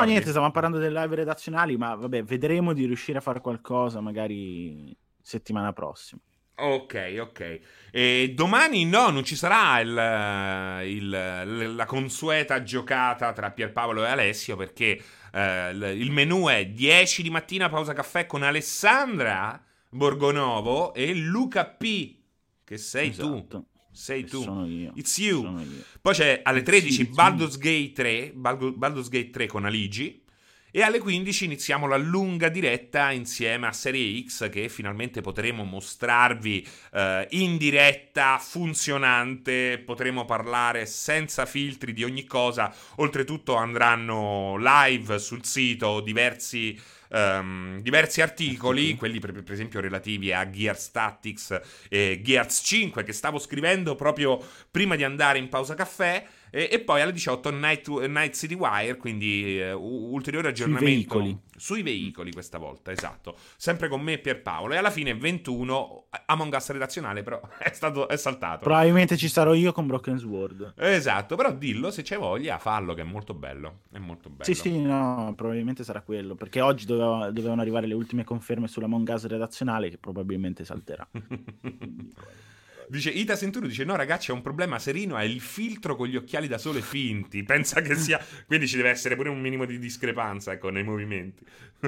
[0.00, 4.00] No, niente, stavamo parlando delle live redazionali, ma vabbè, vedremo di riuscire a fare qualcosa
[4.00, 6.20] magari settimana prossima.
[6.60, 7.60] Ok, ok.
[7.92, 14.56] E domani no, non ci sarà il, il, la consueta giocata tra Pierpaolo e Alessio
[14.56, 15.00] perché
[15.32, 22.16] eh, il menù è 10 di mattina pausa caffè con Alessandra Borgonovo e Luca P,
[22.64, 23.46] che sei esatto.
[23.46, 23.66] tu.
[23.98, 24.42] Sei tu.
[24.42, 24.92] Sono io.
[24.94, 25.42] It's you.
[25.42, 25.82] Io.
[26.00, 30.22] Poi c'è alle 13 Baldur's Gate 3, Baldur's Gate 3 con Aligi.
[30.70, 36.64] E alle 15 iniziamo la lunga diretta insieme a Serie X che finalmente potremo mostrarvi
[36.92, 42.72] eh, in diretta, funzionante, potremo parlare senza filtri di ogni cosa.
[42.96, 50.48] Oltretutto andranno live sul sito diversi um, diversi articoli, quelli per, per, esempio relativi a
[50.48, 56.26] Gears Tactics e Gears 5 che stavo scrivendo proprio prima di andare in pausa caffè.
[56.50, 61.38] E, e, poi alle 18 Night, Night City Wire, quindi uh, ulteriore aggiornamento sui veicoli.
[61.56, 63.36] sui veicoli questa volta, esatto.
[63.56, 64.74] Sempre con me e Pierpaolo.
[64.74, 68.64] E alla fine 21 Among Us redazionale, però è, stato, è saltato.
[68.64, 70.74] Probabilmente ci sarò io con Broken Sword.
[70.76, 73.80] Esatto, però dillo se c'è voglia, fallo che è molto bello.
[73.90, 74.44] È molto bello.
[74.44, 76.34] Sì, sì, no, probabilmente sarà quello.
[76.34, 81.06] Perché oggi doveva, dovevano arrivare le ultime conferme sull'Among Us redazionale che probabilmente salterà.
[82.88, 85.16] Dice Ita Senturo dice: No, ragazzi, è un problema serino.
[85.16, 87.42] È il filtro con gli occhiali da sole finti.
[87.44, 88.24] Pensa che sia.
[88.46, 91.44] Quindi ci deve essere pure un minimo di discrepanza ecco, nei movimenti.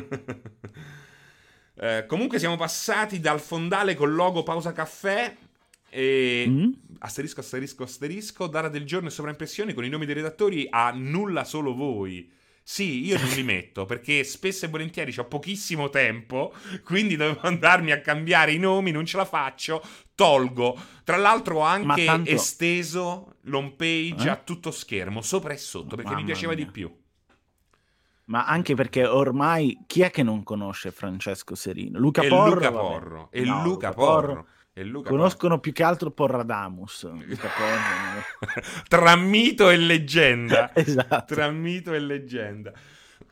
[1.76, 5.34] eh, comunque, siamo passati dal fondale col logo pausa caffè.
[5.92, 6.70] E mm?
[6.98, 8.46] asterisco, asterisco, asterisco.
[8.46, 12.38] Data del giorno e sovraimpressioni con i nomi dei redattori a nulla solo voi.
[12.70, 16.54] Sì, io non li metto perché spesso e volentieri ho pochissimo tempo,
[16.84, 19.82] quindi devo andarmi a cambiare i nomi, non ce la faccio,
[20.14, 20.78] tolgo.
[21.02, 22.30] Tra l'altro ho anche tanto...
[22.30, 24.30] esteso l'home page eh?
[24.30, 26.64] a tutto schermo, sopra e sotto, perché Mamma mi piaceva mia.
[26.64, 26.96] di più.
[28.26, 31.98] Ma anche perché ormai chi è che non conosce Francesco Serino?
[31.98, 32.54] Luca e Porro.
[32.54, 33.28] Luca Porro.
[33.32, 34.26] E no, Luca Porro.
[34.26, 35.60] Porro Conoscono Porro.
[35.60, 37.08] più che altro Porradamus.
[38.88, 40.70] Tra mito e leggenda.
[40.76, 41.34] esatto.
[41.34, 42.72] Tra mito e leggenda.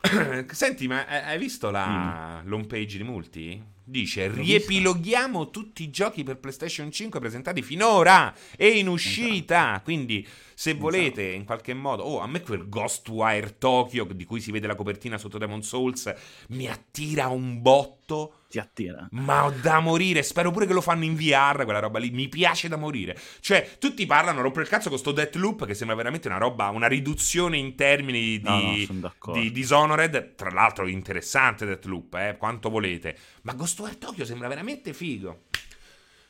[0.51, 2.51] Senti, ma hai visto la mm.
[2.51, 3.63] home page di Multi?
[3.83, 9.69] Dice: Riepiloghiamo tutti i giochi per PlayStation 5 presentati finora e in uscita.
[9.69, 9.83] Esatto.
[9.83, 11.37] Quindi, se volete, esatto.
[11.37, 15.17] in qualche modo, oh, a me quel Ghostwire Tokyo di cui si vede la copertina
[15.17, 16.13] sotto Demon Souls
[16.49, 19.07] mi attira un botto ti attira.
[19.11, 22.27] Ma ho da morire, spero pure che lo fanno in VR, quella roba lì, mi
[22.27, 23.15] piace da morire.
[23.39, 26.87] Cioè, tutti parlano, rompere il cazzo con sto Deathloop, che sembra veramente una roba, una
[26.87, 33.15] riduzione in termini di, no, no, di Dishonored, tra l'altro interessante Deathloop, eh, quanto volete.
[33.43, 35.43] Ma Ghostwire Tokyo sembra veramente figo.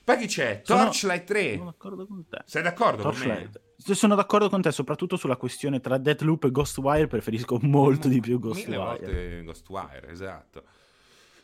[0.03, 0.61] Poi chi c'è?
[0.61, 1.53] Torchlight 3.
[1.53, 2.41] Sono d'accordo con te.
[2.45, 3.51] Sei d'accordo Torchlight.
[3.51, 3.95] con me?
[3.95, 8.39] Sono d'accordo con te, soprattutto sulla questione tra Deathloop e Ghostwire, preferisco molto di più
[8.39, 8.69] Ghostwire.
[8.69, 10.63] Mille volte Ghostwire, esatto.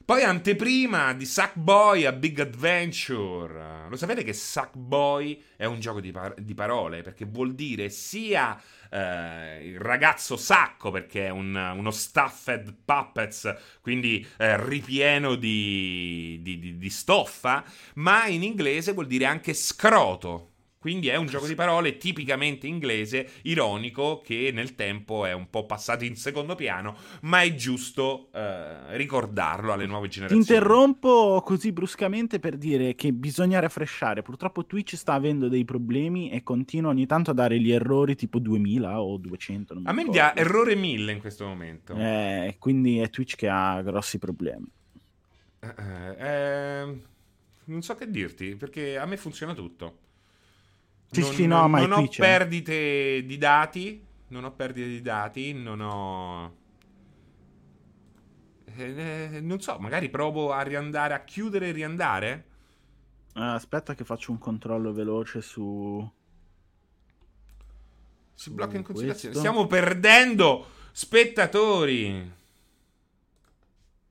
[0.05, 3.87] Poi anteprima di Sackboy a Big Adventure.
[3.89, 8.55] Lo sapete che Sackboy è un gioco di, par- di parole perché vuol dire sia
[8.91, 16.59] eh, il ragazzo sacco perché è un, uno stuffed puppets, quindi eh, ripieno di, di,
[16.59, 17.63] di, di stoffa,
[17.95, 20.51] ma in inglese vuol dire anche scroto.
[20.85, 25.65] Quindi è un gioco di parole tipicamente inglese, ironico, che nel tempo è un po'
[25.65, 30.45] passato in secondo piano, ma è giusto eh, ricordarlo alle nuove generazioni.
[30.45, 34.21] Ti interrompo così bruscamente per dire che bisogna refreshare.
[34.21, 38.37] Purtroppo Twitch sta avendo dei problemi e continua ogni tanto a dare gli errori tipo
[38.37, 39.81] 2000 o 200.
[39.85, 41.95] a me mi dà errore 1000 in questo momento.
[41.95, 44.67] Eh, quindi è Twitch che ha grossi problemi.
[45.61, 46.99] Eh, eh, eh
[47.63, 50.03] non so che dirti, perché a me funziona tutto.
[51.11, 54.03] Sì, non, sì, no, ma non ho perdite di dati.
[54.27, 55.53] Non ho perdite di dati.
[55.53, 56.55] Non ho.
[58.77, 62.45] Eh, non so, magari provo a riandare a chiudere e riandare.
[63.35, 66.11] Uh, aspetta, che faccio un controllo veloce su.
[68.33, 69.33] Si blocca in considerazione.
[69.33, 69.51] Questo.
[69.51, 72.31] Stiamo perdendo spettatori.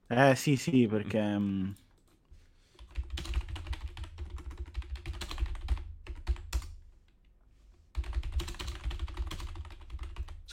[0.06, 1.20] Eh sì, sì, perché.
[1.20, 1.70] Mm.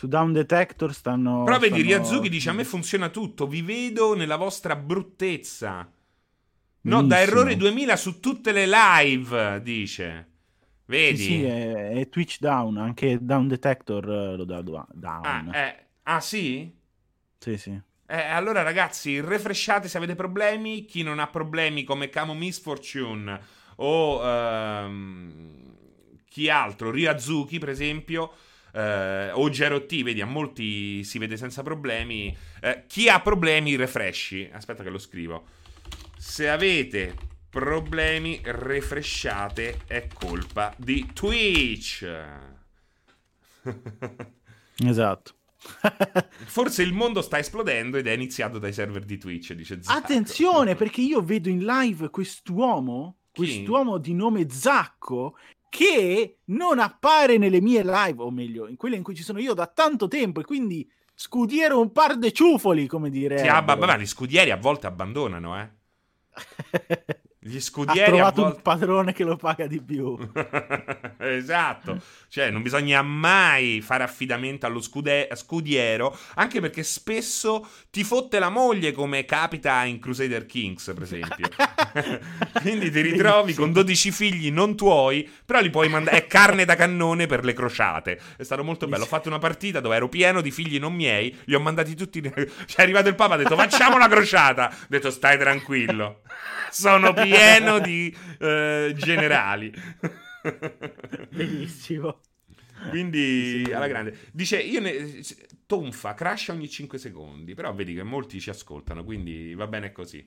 [0.01, 1.43] Su Down Detector stanno...
[1.43, 1.99] Però vedi, stanno...
[1.99, 5.87] Ryazuki dice a me funziona tutto, vi vedo nella vostra bruttezza.
[6.81, 7.07] No, Benissimo.
[7.07, 10.29] da errore 2000 su tutte le live, dice.
[10.85, 11.17] Vedi?
[11.17, 15.23] Sì, sì è, è, Twitch down, anche Down Detector eh, lo dà down.
[15.23, 16.75] Ah, eh, ah sì?
[17.37, 17.79] Sì, sì.
[18.07, 20.85] Eh, allora ragazzi, refresciate se avete problemi.
[20.85, 23.39] Chi non ha problemi come Camo Misfortune
[23.75, 24.19] o...
[24.19, 25.69] Um
[26.27, 26.89] Chi altro?
[26.89, 28.31] Ryazuki, per esempio.
[28.73, 32.35] Eh, o Gero T, vedi, a molti si vede senza problemi.
[32.61, 34.49] Eh, chi ha problemi, refreshi.
[34.51, 35.45] Aspetta che lo scrivo.
[36.17, 37.15] Se avete
[37.49, 42.07] problemi, refresciate, è colpa di Twitch.
[44.85, 45.33] esatto.
[46.45, 49.97] Forse il mondo sta esplodendo ed è iniziato dai server di Twitch, dice Zacco.
[49.97, 53.43] Attenzione, perché io vedo in live quest'uomo, Chi?
[53.43, 55.37] quest'uomo di nome Zacco,
[55.71, 59.53] che non appare nelle mie live, o meglio, in quelle in cui ci sono io
[59.53, 63.37] da tanto tempo, e quindi scudiero un par de ciufoli, come dire.
[63.37, 65.69] Sì, ah, ma gli scudieri a volte abbandonano, eh.
[67.43, 68.57] Gli scudieri ha trovato volte...
[68.57, 70.15] un padrone che lo paga di più.
[71.17, 71.99] esatto.
[72.27, 75.27] Cioè, non bisogna mai fare affidamento allo scude...
[75.33, 81.47] scudiero, anche perché spesso ti fotte la moglie, come capita in Crusader Kings, per esempio.
[82.61, 86.17] Quindi ti ritrovi con 12 figli non tuoi, però li puoi mandare.
[86.17, 88.19] È carne da cannone per le crociate.
[88.37, 89.05] È stato molto bello.
[89.05, 92.21] Ho fatto una partita dove ero pieno di figli non miei, li ho mandati tutti.
[92.31, 94.71] Cioè, è arrivato il Papa, ha detto facciamo una crociata.
[94.71, 96.21] Ho detto stai tranquillo.
[96.69, 97.30] Sono pieno
[97.79, 99.73] di uh, generali.
[101.29, 102.19] Benissimo.
[102.89, 104.17] Quindi alla grande.
[104.31, 105.21] Dice, io ne...
[105.65, 110.23] tonfa, crash ogni 5 secondi, però vedi che molti ci ascoltano, quindi va bene così.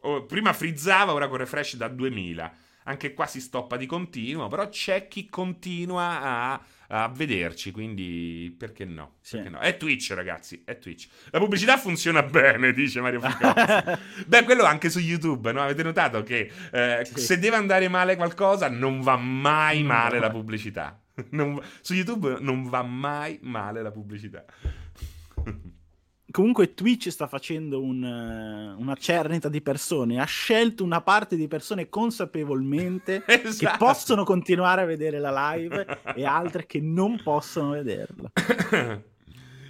[0.00, 2.56] Oh, prima frizzava, ora con refresh da 2000.
[2.84, 8.84] Anche qua si stoppa di continuo, però c'è chi continua a a vederci, quindi perché
[8.84, 9.16] no?
[9.20, 9.36] Sì.
[9.36, 9.58] Perché no?
[9.58, 11.08] È Twitch, ragazzi, è Twitch.
[11.30, 14.24] La pubblicità funziona bene, dice Mario Ficozzi.
[14.26, 15.62] Beh, quello anche su YouTube, no?
[15.62, 17.20] Avete notato che eh, sì.
[17.20, 21.00] se deve andare male qualcosa, non va mai male la pubblicità.
[21.30, 24.44] Non, su YouTube non va mai male la pubblicità
[26.36, 31.48] comunque Twitch sta facendo un, eh, una cernita di persone, ha scelto una parte di
[31.48, 33.72] persone consapevolmente esatto.
[33.72, 38.30] che possono continuare a vedere la live e altre che non possono vederla.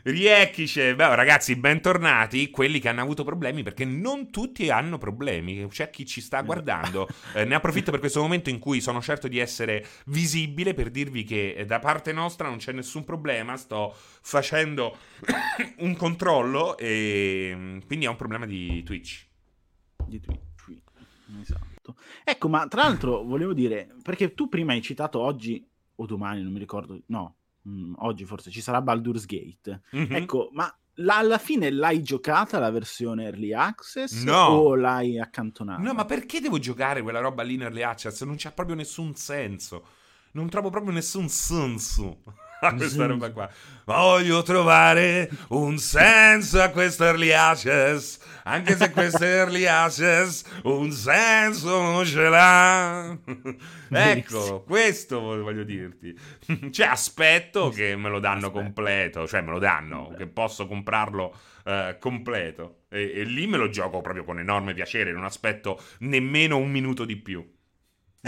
[0.06, 2.48] Riechice, beh, ragazzi, bentornati.
[2.50, 5.66] Quelli che hanno avuto problemi, perché non tutti hanno problemi.
[5.66, 7.08] C'è chi ci sta guardando.
[7.34, 11.24] Eh, ne approfitto per questo momento in cui sono certo di essere visibile per dirvi
[11.24, 13.56] che eh, da parte nostra non c'è nessun problema.
[13.56, 14.96] Sto facendo
[15.78, 19.26] un controllo e mm, quindi è un problema di Twitch.
[20.06, 20.82] Di Twitch,
[21.40, 21.96] esatto.
[22.22, 26.52] Ecco, ma tra l'altro volevo dire, perché tu prima hai citato oggi o domani, non
[26.52, 29.82] mi ricordo, no, mh, mm, oggi forse ci sarà Baldur's Gate.
[29.94, 30.14] Mm-hmm.
[30.14, 34.46] Ecco, ma la, alla fine l'hai giocata la versione early access no.
[34.46, 35.82] o l'hai accantonata?
[35.82, 38.22] No, ma perché devo giocare quella roba lì in early access?
[38.22, 39.86] Non c'ha proprio nessun senso.
[40.32, 42.22] Non trovo proprio nessun senso
[42.60, 43.48] a questa roba qua.
[43.84, 51.80] Voglio trovare un senso a questo early access, anche se questo early access un senso
[51.80, 53.16] non ce l'ha.
[53.90, 56.18] ecco, questo voglio dirti.
[56.70, 58.62] cioè, aspetto che me lo danno Aspetta.
[58.62, 62.84] completo, cioè me lo danno, che posso comprarlo uh, completo.
[62.88, 67.04] E, e lì me lo gioco proprio con enorme piacere, non aspetto nemmeno un minuto
[67.04, 67.54] di più.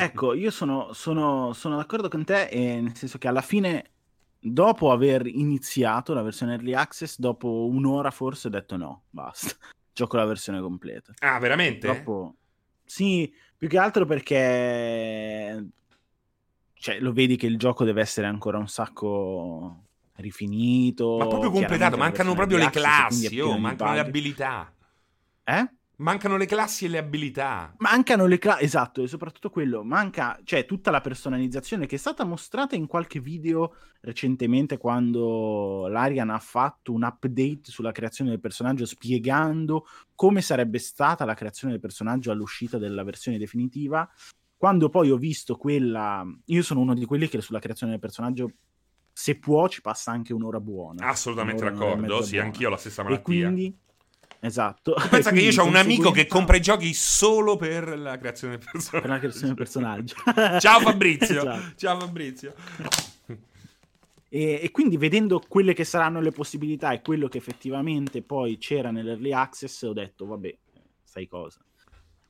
[0.01, 3.98] Ecco, io sono, sono, sono d'accordo con te, nel senso che alla fine
[4.41, 9.55] dopo aver iniziato la versione early access, dopo un'ora forse ho detto no, basta,
[9.93, 11.13] gioco la versione completa.
[11.19, 11.87] Ah, veramente?
[11.87, 12.35] Dopo...
[12.85, 15.67] Sì, più che altro perché
[16.75, 19.85] cioè, lo vedi che il gioco deve essere ancora un sacco
[20.17, 21.17] rifinito.
[21.19, 24.73] Ma proprio completato, mancano proprio le classi, oh, mancano le abilità.
[25.45, 25.69] Eh?
[26.01, 27.75] Mancano le classi e le abilità.
[27.79, 29.83] Mancano le classi, esatto, e soprattutto quello.
[29.83, 36.31] Manca, cioè, tutta la personalizzazione che è stata mostrata in qualche video recentemente quando l'Arian
[36.31, 41.83] ha fatto un update sulla creazione del personaggio spiegando come sarebbe stata la creazione del
[41.83, 44.09] personaggio all'uscita della versione definitiva.
[44.57, 46.25] Quando poi ho visto quella...
[46.45, 48.53] Io sono uno di quelli che sulla creazione del personaggio
[49.13, 51.09] se può ci passa anche un'ora buona.
[51.09, 52.45] Assolutamente un'ora, d'accordo, sì, buona.
[52.45, 53.21] anch'io ho la stessa malattia.
[53.21, 53.79] E quindi
[54.41, 54.95] Esatto.
[55.11, 58.69] pensa che io ho un amico che compra i giochi solo per la creazione del
[58.71, 59.01] personaggio.
[59.01, 60.15] Per la creazione del personaggio.
[60.61, 61.41] Ciao Fabrizio.
[61.41, 61.77] esatto.
[61.77, 62.55] Ciao Fabrizio.
[64.31, 68.91] E, e, quindi vedendo quelle che saranno le possibilità e quello che effettivamente poi c'era
[68.91, 70.57] nell'early access, ho detto, vabbè,
[71.03, 71.61] sai cosa.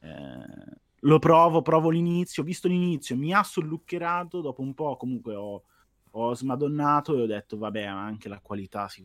[0.01, 5.35] Eh, lo provo, provo l'inizio, ho visto l'inizio, mi ha solluccherato, dopo un po' comunque
[5.35, 5.65] ho,
[6.11, 9.05] ho smadonnato e ho detto, vabbè, anche la qualità si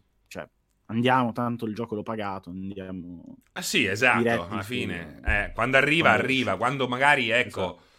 [0.93, 3.37] andiamo, tanto il gioco l'ho pagato, andiamo...
[3.53, 5.19] Ah sì, esatto, alla fine.
[5.25, 7.79] Eh, quando arriva, quando arriva, quando magari, ecco...
[7.79, 7.91] Esatto.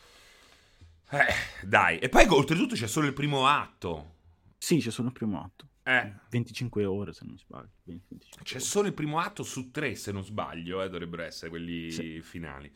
[1.11, 4.12] Eh, dai, e poi oltretutto c'è solo il primo atto.
[4.59, 5.68] Sì, c'è solo il primo atto.
[5.84, 6.12] Eh.
[6.30, 7.70] 25 ore se non sbaglio.
[7.84, 11.90] 20, c'è solo il primo atto su tre se non sbaglio, eh, dovrebbero essere quelli
[11.90, 12.20] sì.
[12.22, 12.72] finali.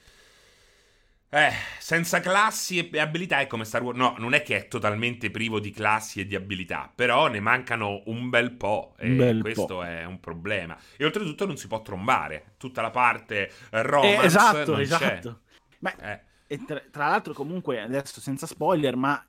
[1.31, 3.99] Eh, senza classi e abilità è come Star Wars.
[3.99, 8.03] No, non è che è totalmente privo di classi e di abilità, però ne mancano
[8.07, 8.95] un bel po'.
[8.97, 9.85] E bel questo po'.
[9.85, 10.77] è un problema.
[10.97, 12.55] E oltretutto non si può trombare.
[12.57, 15.41] Tutta la parte romance Eh, esatto, non esatto.
[15.81, 15.97] C'è.
[16.01, 16.21] Eh.
[16.47, 19.23] E tra, tra l'altro, comunque, adesso senza spoiler, ma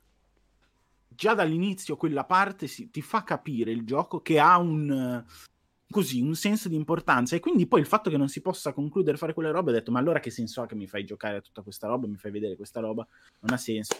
[1.06, 5.22] già dall'inizio quella parte si- ti fa capire il gioco che ha un
[5.90, 7.34] così un senso di importanza.
[7.36, 9.90] E quindi poi il fatto che non si possa concludere fare quelle robe, ho detto:
[9.90, 12.06] Ma allora che senso ha che mi fai giocare a tutta questa roba?
[12.06, 13.06] Mi fai vedere questa roba?
[13.40, 13.96] Non ha senso.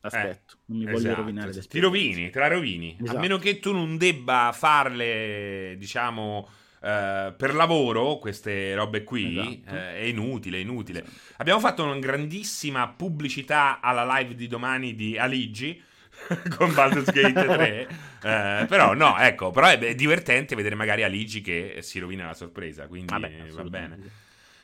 [0.00, 1.68] Aspetto, non mi voglio Esatto, rovinare esatto.
[1.68, 2.96] Ti rovini, te la rovini.
[3.00, 3.18] A Esatto.
[3.20, 6.46] meno che tu non debba farle, diciamo,
[6.82, 9.74] eh, per lavoro, queste robe qui, Esatto.
[9.76, 11.02] eh, è inutile, è inutile.
[11.04, 11.18] Esatto.
[11.38, 15.82] Abbiamo fatto una grandissima pubblicità alla live di domani di Aligi
[16.56, 17.88] con Baldur's Gate 3.
[18.22, 22.86] eh, però no, ecco, però è, divertente vedere magari Aligi che si rovina la sorpresa,
[22.86, 23.98] quindi Vabbè, va bene.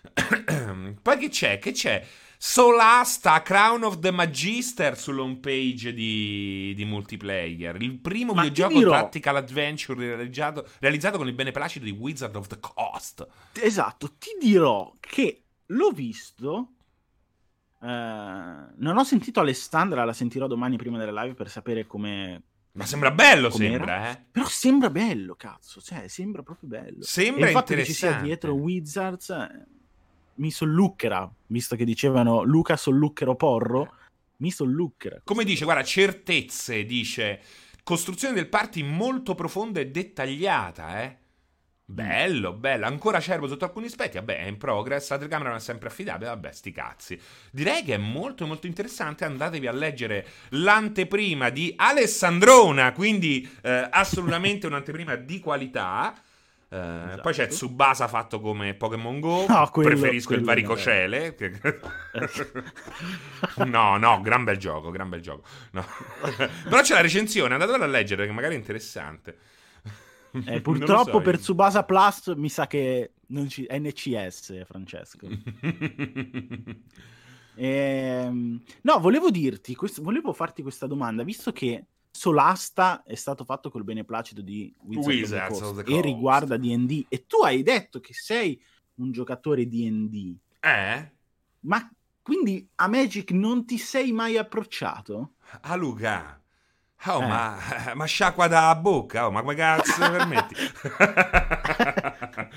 [1.02, 1.58] Poi che c'è?
[1.58, 2.06] Che c'è?
[2.42, 7.76] Solasta Crown of the Magister sull'home page di, di multiplayer.
[7.82, 12.58] Il primo Ma videogioco tactical adventure realizzato, realizzato con il beneplacito di Wizard of the
[12.58, 13.26] Coast.
[13.60, 16.76] Esatto, ti dirò che l'ho visto.
[17.82, 17.86] Eh,
[18.76, 22.42] non ho sentito Alessandra, la sentirò domani prima della live per sapere come.
[22.72, 23.72] Ma sembra bello, Com'era?
[23.72, 24.24] sembra, eh?
[24.30, 25.80] Però sembra bello, cazzo.
[25.80, 27.02] Cioè, sembra proprio bello.
[27.02, 29.66] Sembra e il fatto che ci sia dietro Wizards eh,
[30.34, 33.94] mi sollucchera, visto che dicevano Luca sollucchero porro.
[34.36, 35.20] Mi sollucchera.
[35.24, 37.40] Come dice, guarda, certezze, dice.
[37.82, 41.18] Costruzione del party molto profonda e dettagliata, eh?
[41.90, 42.86] Bello, bello.
[42.86, 44.16] Ancora acerbo sotto alcuni aspetti.
[44.16, 45.10] Vabbè, è in progress.
[45.10, 46.30] La telecamera non è sempre affidabile.
[46.30, 47.20] Vabbè, sti cazzi.
[47.50, 49.24] Direi che è molto, molto interessante.
[49.24, 52.92] Andatevi a leggere l'anteprima di Alessandrona.
[52.92, 56.14] Quindi, eh, assolutamente un'anteprima di qualità.
[56.72, 57.22] Eh, Esatto.
[57.22, 59.46] Poi c'è Tsubasa fatto come Pokémon Go.
[59.48, 61.34] No, quello- Preferisco il quello varicocele.
[61.34, 61.58] che-
[63.66, 65.42] no, no, gran bel gioco, gran bel gioco.
[65.72, 65.84] No.
[66.62, 69.36] Però c'è la recensione, andatela a leggere, che magari è interessante.
[70.44, 71.40] Eh, purtroppo so, per io.
[71.40, 73.66] Tsubasa Plus mi sa che non ci...
[73.70, 75.28] NCS, Francesco.
[77.54, 83.70] Ehm, no, volevo dirti, quest- volevo farti questa domanda, visto che Solasta è stato fatto
[83.70, 86.04] col beneplacito di Wizards, Wizards of the of Coast the e Coast.
[86.04, 88.60] riguarda D&D e tu hai detto che sei
[88.94, 91.12] un giocatore D&D, eh?
[91.60, 91.90] ma
[92.22, 95.34] quindi a Magic non ti sei mai approcciato?
[95.62, 96.39] Ah, Luca.
[97.06, 97.26] Oh, Eh.
[97.26, 97.58] ma,
[97.94, 100.54] ma sciacqua da bocca, oh, ma come cazzo permetti?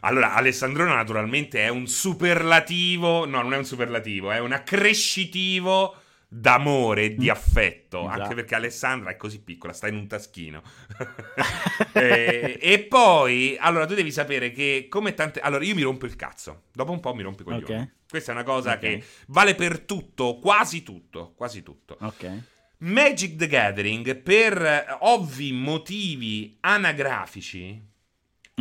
[0.00, 5.94] allora, Alessandrone naturalmente è un superlativo, no, non è un superlativo, è un accrescitivo
[6.32, 7.30] d'amore e di Mm.
[7.30, 8.22] affetto, Esatto.
[8.22, 10.62] anche perché Alessandra è così piccola, sta in un taschino.
[11.92, 15.40] e, e poi, allora, tu devi sapere che come tante...
[15.40, 17.80] Allora, io mi rompo il cazzo, dopo un po' mi rompo i coglioni.
[17.82, 17.88] Ok.
[18.08, 18.78] Questa è una cosa Ok.
[18.78, 21.96] che vale per tutto, quasi tutto, quasi tutto.
[22.00, 22.42] Ok.
[22.82, 27.78] Magic the Gathering, per ovvi motivi anagrafici,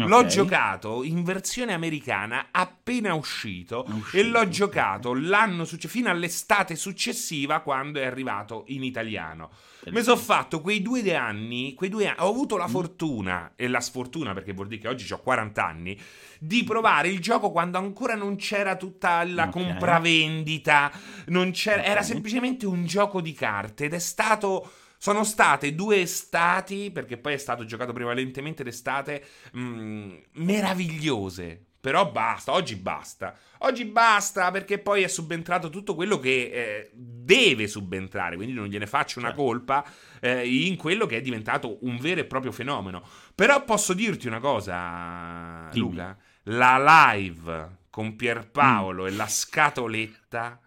[0.08, 0.26] l'ho Ok.
[0.28, 7.60] giocato in versione americana appena uscito, uscito, e l'ho giocato l'anno succe- fino all'estate successiva
[7.60, 9.50] quando è arrivato in italiano.
[9.92, 13.80] Mi sono fatto quei due anni, quei due anni, ho avuto la fortuna e la
[13.80, 15.98] sfortuna, perché vuol dire che oggi ho 40 anni,
[16.38, 19.52] di provare il gioco quando ancora non c'era tutta la Ok.
[19.52, 20.92] compravendita,
[21.28, 24.72] non c'era, era semplicemente un gioco di carte ed è stato...
[25.02, 31.64] Sono state due estati, perché poi è stato giocato prevalentemente d'estate, mh, meravigliose.
[31.80, 33.34] Però basta, oggi basta.
[33.60, 38.86] Oggi basta perché poi è subentrato tutto quello che eh, deve subentrare, quindi non gliene
[38.86, 39.44] faccio una Certo.
[39.44, 39.86] colpa
[40.20, 43.02] eh, in quello che è diventato un vero e proprio fenomeno.
[43.34, 45.70] Però posso dirti una cosa.
[45.76, 50.60] Luca, la live con Pierpaolo e la scatoletta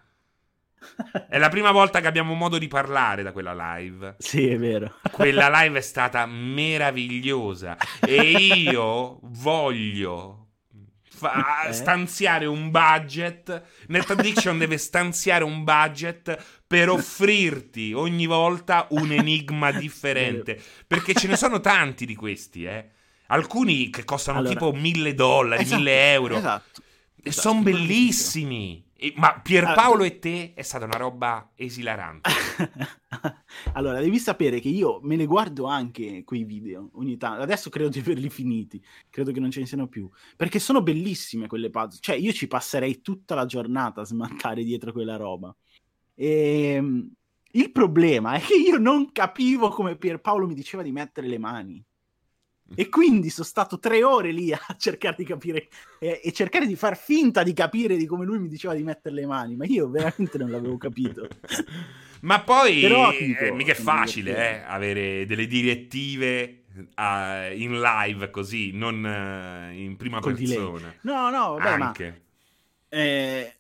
[1.29, 4.17] è la prima volta che abbiamo modo di parlare da quella live.
[4.19, 4.97] Sì, è vero.
[5.11, 10.49] Quella live è stata meravigliosa e io voglio
[11.05, 11.73] fa- Eh?
[11.73, 13.63] stanziare un budget.
[13.89, 20.61] Net Addiction deve stanziare un budget per offrirti ogni volta un enigma differente.
[20.87, 22.89] Perché ce ne sono tanti di questi, eh.
[23.29, 26.37] Alcuni che costano Allora, tipo mille dollari, Esatto, mille euro.
[26.37, 26.81] Esatto.
[27.25, 28.82] E esatto, sono bellissimi.
[29.03, 32.31] E- ma Pierpaolo Ah, e te è stata una roba esilarante.
[33.75, 37.43] allora, devi sapere che io me ne guardo anche quei video ogni tanto.
[37.43, 38.81] Adesso credo di averli finiti,
[39.11, 40.09] credo che non ce ne siano più.
[40.37, 41.99] Perché sono bellissime quelle puzzle.
[42.01, 45.53] Cioè, io ci passerei tutta la giornata a smattare dietro quella roba.
[46.15, 46.77] E
[47.55, 51.85] il problema è che io non capivo come Pierpaolo mi diceva di mettere le mani.
[52.75, 55.69] E quindi sono stato tre ore lì a cercare di capire
[55.99, 59.15] eh, e cercare di far finta di capire di come lui mi diceva di mettere
[59.15, 61.29] le mani, ma io veramente non l'avevo capito.
[62.23, 68.73] ma poi Però, eh, mica è facile eh, avere delle direttive uh, in live così,
[68.73, 70.79] non uh, in prima Col persona.
[70.79, 70.99] Delay.
[71.03, 72.09] No, no, vabbè, Anche.
[72.09, 72.99] ma...
[72.99, 73.55] Eh,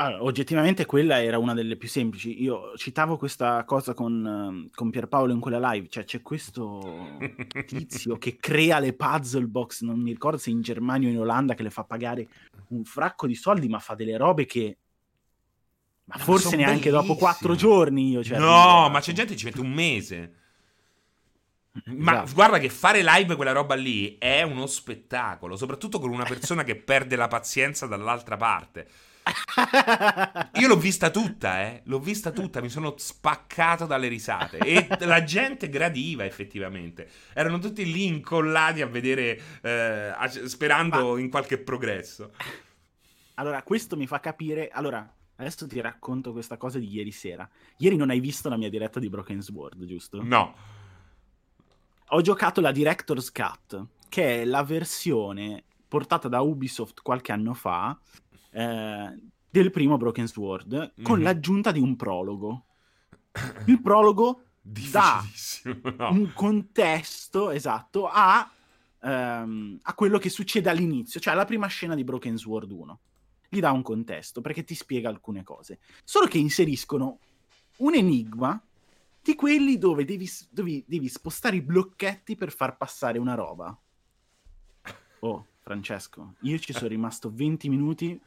[0.00, 2.40] allora, oggettivamente quella era una delle più semplici.
[2.40, 7.18] Io citavo questa cosa con, con Pierpaolo in quella live, cioè c'è questo
[7.66, 11.54] tizio che crea le puzzle box, non mi ricordo se in Germania o in Olanda,
[11.54, 12.28] che le fa pagare
[12.68, 14.76] un fracco di soldi, ma fa delle robe che...
[16.04, 17.00] Ma, ma forse neanche bellissime.
[17.02, 18.22] dopo quattro giorni io...
[18.22, 20.32] Cioè, no, ma c'è gente che ci mette un mese.
[21.86, 22.34] Ma esatto.
[22.34, 26.76] guarda che fare live quella roba lì è uno spettacolo, soprattutto con una persona che
[26.76, 28.88] perde la pazienza dall'altra parte.
[30.54, 31.82] Io l'ho vista tutta, eh.
[31.84, 34.58] L'ho vista tutta, mi sono spaccato dalle risate.
[34.58, 37.08] E la gente gradiva effettivamente.
[37.32, 40.12] Erano tutti lì incollati a vedere, eh,
[40.46, 41.20] sperando Ma...
[41.20, 42.32] in qualche progresso.
[43.34, 44.68] Allora, questo mi fa capire.
[44.68, 47.48] Allora, adesso ti racconto questa cosa di ieri sera.
[47.78, 50.22] Ieri non hai visto la mia diretta di Broken Sword, giusto?
[50.22, 50.54] No.
[52.10, 57.98] Ho giocato la Director's Cut, che è la versione portata da Ubisoft qualche anno fa
[58.50, 59.18] eh,
[59.50, 61.02] del primo Broken Sword mm-hmm.
[61.02, 61.24] con mhm.
[61.24, 62.64] l'aggiunta di un prologo.
[63.66, 65.22] Il prologo dà
[65.96, 66.10] no.
[66.10, 68.50] un contesto esatto a,
[69.00, 73.00] ehm, a quello che succede all'inizio, cioè alla prima scena di Broken Sword 1.
[73.50, 75.78] Gli dà un contesto perché ti spiega alcune cose.
[76.04, 77.18] Solo che inseriscono
[77.78, 78.60] un enigma
[79.22, 83.76] di quelli dove devi, devi, devi spostare i blocchetti per far passare una roba.
[85.20, 88.18] Oh, Francesco, io ci sono rimasto 20 minuti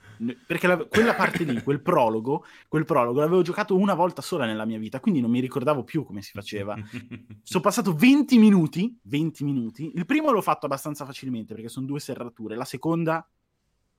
[0.45, 4.65] perché la, quella parte lì, quel prologo, quel prologo l'avevo giocato una volta sola nella
[4.65, 6.77] mia vita, quindi non mi ricordavo più come si faceva.
[7.41, 9.91] sono passato 20 minuti, 20 minuti.
[9.95, 13.27] Il primo l'ho fatto abbastanza facilmente perché sono due serrature, la seconda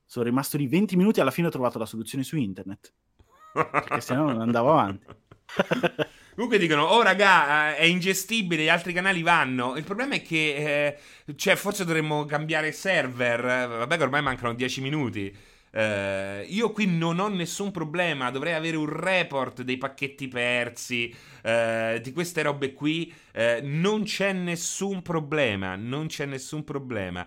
[0.05, 2.93] sono rimasto lì 20 minuti e alla fine ho trovato la soluzione su internet.
[3.53, 5.07] Perché se no non andavo avanti.
[6.35, 9.76] Comunque dicono, oh raga, eh, è ingestibile, gli altri canali vanno.
[9.76, 13.68] Il problema è che, eh, cioè, forse dovremmo cambiare server.
[13.68, 15.37] Vabbè che ormai mancano 10 minuti.
[15.72, 21.14] Uh, io qui non ho nessun problema, dovrei avere un report dei pacchetti persi,
[21.45, 23.12] uh, di queste robe qui.
[23.35, 27.26] Uh, non c'è nessun problema, non c'è nessun problema.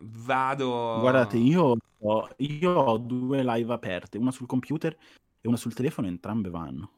[0.00, 0.98] vado.
[1.00, 4.94] Guardate, io ho, io ho due live aperte, una sul computer
[5.40, 6.97] e una sul telefono, entrambe vanno.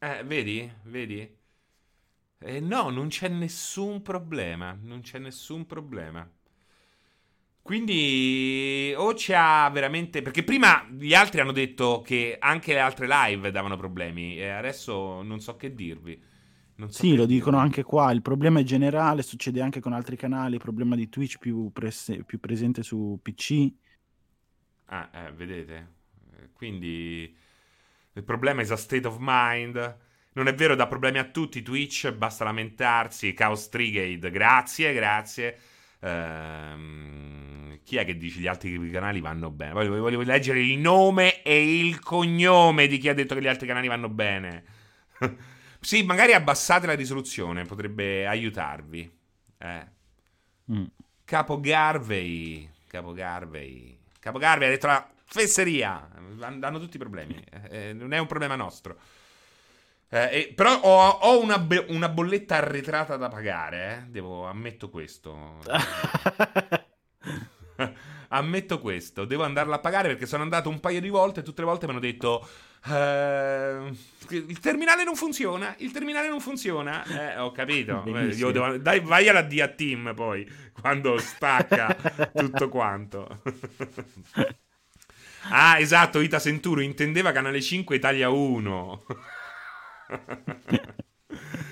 [0.00, 0.70] Eh, vedi?
[0.84, 1.36] Vedi?
[2.40, 4.76] Eh, no, non c'è nessun problema.
[4.82, 6.28] Non c'è nessun problema.
[7.62, 10.22] Quindi o c'ha veramente.
[10.22, 14.38] Perché prima gli altri hanno detto che anche le altre live davano problemi.
[14.38, 16.20] E adesso non so che dirvi.
[16.88, 17.58] So sì, lo dicono dirvi.
[17.58, 18.10] anche qua.
[18.12, 20.54] Il problema è generale, succede anche con altri canali.
[20.54, 23.72] Il problema di Twitch più, pres- più presente su PC.
[24.86, 25.96] Ah, eh, vedete?
[26.52, 27.34] Quindi
[28.18, 29.96] il problema è a state of mind.
[30.32, 31.62] Non è vero, dà problemi a tutti.
[31.62, 33.32] Twitch, basta lamentarsi.
[33.32, 35.58] Chaos Trigade, grazie, grazie.
[36.00, 39.72] Ehm, chi è che dice gli altri canali vanno bene?
[39.72, 43.68] Voglio, voglio, leggere il nome e il cognome di chi ha detto che gli altri
[43.68, 44.64] canali vanno bene.
[45.78, 49.16] sì, magari abbassate la risoluzione, potrebbe aiutarvi.
[49.58, 49.86] Eh.
[50.72, 50.84] Mm.
[51.24, 52.68] Capo Garvey.
[52.88, 53.96] Capo Garvey.
[54.18, 56.08] Capo Garvey ha detto la fesseria.
[56.40, 57.42] Hanno tutti i problemi.
[57.70, 58.98] Eh, non è un problema nostro.
[60.10, 64.10] Eh, però ho, ho una, be- una, bolletta arretrata da pagare, eh?
[64.10, 65.58] Devo, ammetto questo.
[68.28, 69.26] ammetto questo.
[69.26, 71.84] Devo andarla a pagare perché sono andato un paio di volte e tutte le volte
[71.86, 72.48] mi hanno detto...
[72.86, 73.94] Uh,
[74.30, 75.74] il terminale non funziona.
[75.78, 77.04] Il terminale non funziona.
[77.04, 78.02] Eh, ho capito.
[78.06, 80.50] Devo, dai, vai alla dia team poi
[80.80, 81.94] quando stacca
[82.32, 83.42] tutto quanto.
[85.50, 89.04] Ah, esatto, Ita Senturo intendeva Canale 5 Italia 1.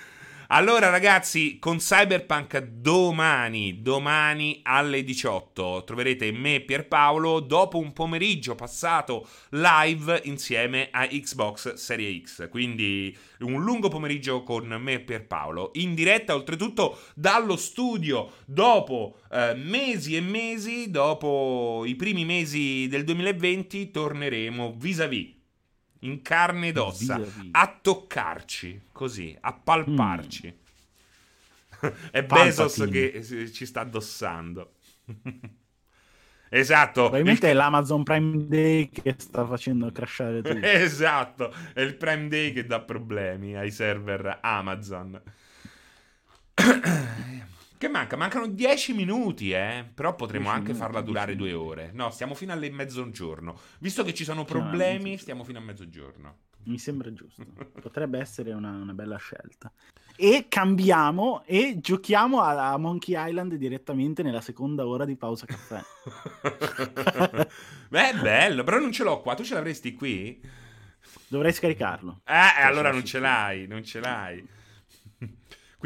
[0.48, 8.54] Allora ragazzi, con Cyberpunk domani, domani alle 18 troverete me e Pierpaolo dopo un pomeriggio
[8.54, 12.48] passato live insieme a Xbox Serie X.
[12.48, 19.52] Quindi un lungo pomeriggio con me e Pierpaolo in diretta oltretutto dallo studio dopo eh,
[19.56, 25.35] mesi e mesi, dopo i primi mesi del 2020 torneremo vis-à-vis
[26.00, 27.20] in carne ed ossa,
[27.50, 30.46] a toccarci, così, a palparci.
[30.46, 30.64] Mm.
[32.10, 34.72] È Bezos che ci sta addossando.
[36.48, 37.02] esatto.
[37.02, 37.52] Probabilmente il...
[37.52, 40.66] è l'Amazon Prime Day che sta facendo crashare tutto.
[40.66, 45.20] esatto, è il Prime Day che dà problemi ai server Amazon.
[47.78, 48.16] Che manca?
[48.16, 49.84] Mancano 10 minuti, eh.
[49.92, 51.90] Però potremmo 10 anche minuti, farla durare 10 due ore.
[51.92, 53.58] No, stiamo fino alle mezzogiorno.
[53.80, 55.16] Visto che ci sono problemi, mezzogiorno.
[55.18, 56.36] stiamo fino a mezzogiorno.
[56.64, 57.44] Mi sembra giusto.
[57.80, 59.70] Potrebbe essere una, una bella scelta.
[60.16, 65.80] E cambiamo e giochiamo a, a Monkey Island direttamente nella seconda ora di pausa caffè.
[67.88, 69.34] Beh, è bello, però non ce l'ho qua.
[69.34, 70.40] Tu ce l'avresti qui?
[71.28, 72.22] Dovrei scaricarlo.
[72.24, 74.44] Eh, allora non ce l'hai, non ce l'hai.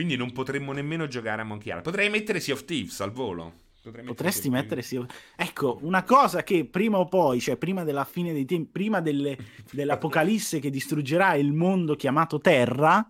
[0.00, 1.84] Quindi non potremmo nemmeno giocare a Monkey Island.
[1.84, 3.52] Potrei mettere Sea of Thieves al volo.
[3.82, 5.06] Potrei mettere Potresti Sea mettere sì.
[5.36, 9.36] Ecco, una cosa che prima o poi, cioè prima della fine dei tempi, prima delle-
[9.70, 13.06] dell'apocalisse che distruggerà il mondo chiamato Terra,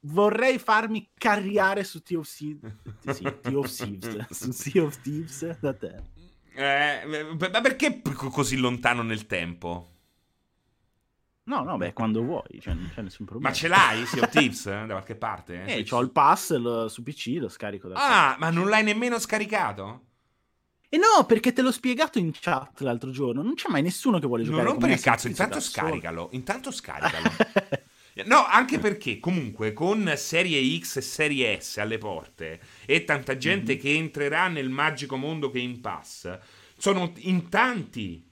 [0.00, 2.72] vorrei farmi carriare su Sea of Thieves,
[3.10, 6.02] sì, Sea of Thieves, su Sea of Thieves da te.
[6.54, 8.00] Eh, ma perché
[8.30, 9.95] così lontano nel tempo?
[11.46, 13.50] No, no, beh, quando vuoi, cioè non c'è nessun problema.
[13.50, 15.64] Ma ce l'hai Sea of Thieves eh, da qualche parte?
[15.64, 17.94] Eh, Su- ho il pass lo- su PC, lo scarico da
[18.32, 20.02] Ah, ma non l'hai nemmeno scaricato?
[20.88, 23.42] E no, perché te l'ho spiegato in chat l'altro giorno.
[23.42, 25.54] Non c'è mai nessuno che vuole Non giocare rompere con il me, cazzo, si intanto
[25.54, 25.86] da solo.
[25.86, 26.28] scaricalo.
[26.32, 27.30] Intanto scaricalo.
[28.24, 33.74] No, anche perché comunque con Serie X e Serie S alle porte e tanta gente
[33.74, 33.78] Mhm.
[33.78, 36.38] che entrerà nel magico mondo che è in pass,
[36.78, 38.25] sono in tanti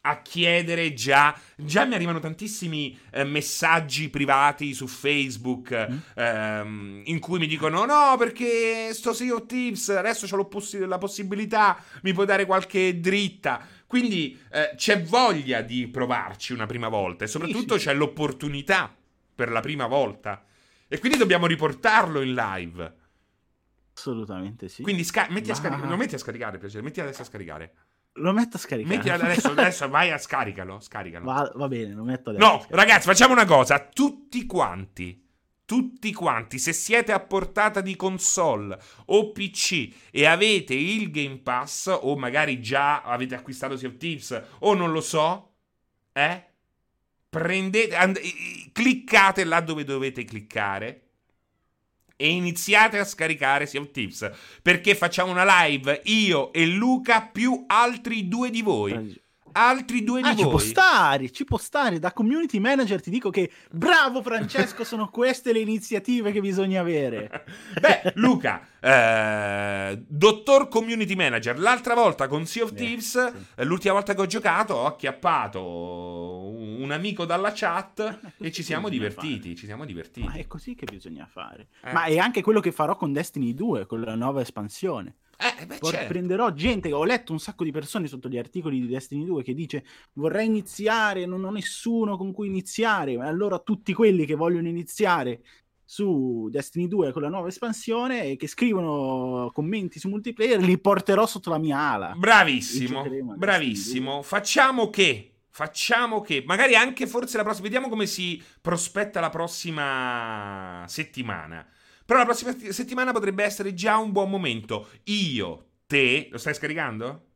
[0.00, 1.38] a chiedere già.
[1.56, 5.96] Già mi arrivano tantissimi eh, messaggi privati su Facebook Mm.
[6.14, 10.48] ehm, in cui mi dicono: No, perché sto Sea of Thieves adesso ho
[10.86, 13.66] la possibilità, mi puoi dare qualche dritta.
[13.86, 17.86] Quindi eh, c'è voglia di provarci una prima volta e soprattutto sì, sì.
[17.86, 18.94] c'è l'opportunità
[19.34, 20.44] per la prima volta.
[20.88, 22.94] E quindi dobbiamo riportarlo in live.
[23.94, 24.82] Assolutamente sì.
[24.82, 25.88] Quindi sca- metti a Ma- scaricare.
[25.88, 26.82] Non metti a scaricare, piacere.
[26.82, 27.72] Metti adesso a scaricare.
[28.18, 28.96] Lo metto a scaricare.
[28.96, 30.80] Metti adesso, adesso vai a scaricalo.
[30.80, 31.24] Scaricalo.
[31.24, 32.46] Va, va bene, lo metto adesso.
[32.46, 33.78] No, ragazzi, facciamo una cosa.
[33.80, 35.26] Tutti quanti,
[35.64, 41.96] tutti quanti, se siete a portata di console o PC e avete il Game Pass,
[42.00, 45.52] o magari già avete acquistato Sea of Thieves, o non lo so,
[46.12, 46.44] eh?
[47.28, 48.18] Prendete, and-
[48.72, 51.07] cliccate là dove dovete cliccare.
[52.20, 54.28] E iniziate a scaricare Sea of Thieves
[54.60, 58.92] perché facciamo una live io e Luca più altri due di voi.
[59.58, 60.50] Altri due di Ah, ci voi.
[60.50, 61.98] può stare, ci può stare.
[61.98, 67.44] Da community manager ti dico che bravo Francesco, sono queste le iniziative che bisogna avere.
[67.80, 73.44] Beh, Luca, eh, dottor community manager, l'altra volta con Sea of Eh, Thieves, sì.
[73.56, 78.62] eh, l'ultima volta che ho giocato, ho acchiappato un amico dalla chat Eh, e ci
[78.62, 79.40] siamo divertiti.
[79.48, 79.54] fare.
[79.56, 80.26] Ci siamo divertiti.
[80.26, 81.68] Ma è così che bisogna fare.
[81.82, 81.92] Eh.
[81.92, 85.16] Ma è anche quello che farò con Destiny 2, con la nuova espansione.
[85.40, 86.08] Eh, beh, Por- certo.
[86.08, 89.54] Prenderò gente, ho letto un sacco di persone sotto gli articoli di Destiny 2 che
[89.54, 89.84] dice
[90.14, 95.42] vorrei iniziare, non ho nessuno con cui iniziare, allora tutti quelli che vogliono iniziare
[95.84, 101.24] su Destiny 2 con la nuova espansione e che scrivono commenti su multiplayer li porterò
[101.24, 102.14] sotto la mia ala.
[102.16, 104.22] Bravissimo, bravissimo.
[104.22, 110.84] Facciamo che, facciamo che, magari anche forse la prossima, vediamo come si prospetta la prossima
[110.88, 111.64] settimana.
[112.08, 114.88] Però la prossima settimana potrebbe essere già un buon momento.
[115.04, 117.26] Io, te, lo stai scaricando?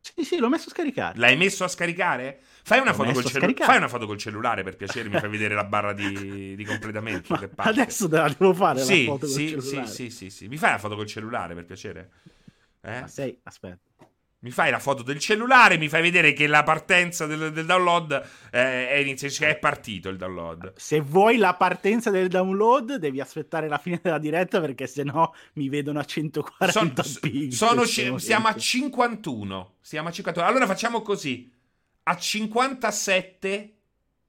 [0.00, 1.16] Sì, sì, l'ho messo a scaricare.
[1.20, 2.40] L'hai messo a scaricare?
[2.64, 5.54] Fai una, foto col, cellu- fai una foto col cellulare per piacere, mi fai vedere
[5.54, 7.36] la barra di, di completamento.
[7.36, 7.70] Che parte.
[7.70, 9.86] adesso te la devo fare sì, la foto col sì, sì, cellulare.
[9.86, 10.48] sì, sì, sì.
[10.48, 12.10] Mi fai la foto col cellulare per piacere?
[12.80, 13.00] Eh?
[13.02, 13.87] Ma sei, aspetta.
[14.40, 18.12] Mi fai la foto del cellulare, mi fai vedere che la partenza del, del download
[18.52, 20.74] eh, è, inizio- cioè è partito il download.
[20.76, 25.68] Se vuoi la partenza del download, devi aspettare la fine della diretta perché sennò mi
[25.68, 27.50] vedono a 140 Son- ping.
[27.50, 28.18] sono momento.
[28.18, 29.74] siamo a 51.
[29.80, 30.46] Siamo a 51.
[30.48, 31.52] Allora facciamo così.
[32.04, 33.76] A 57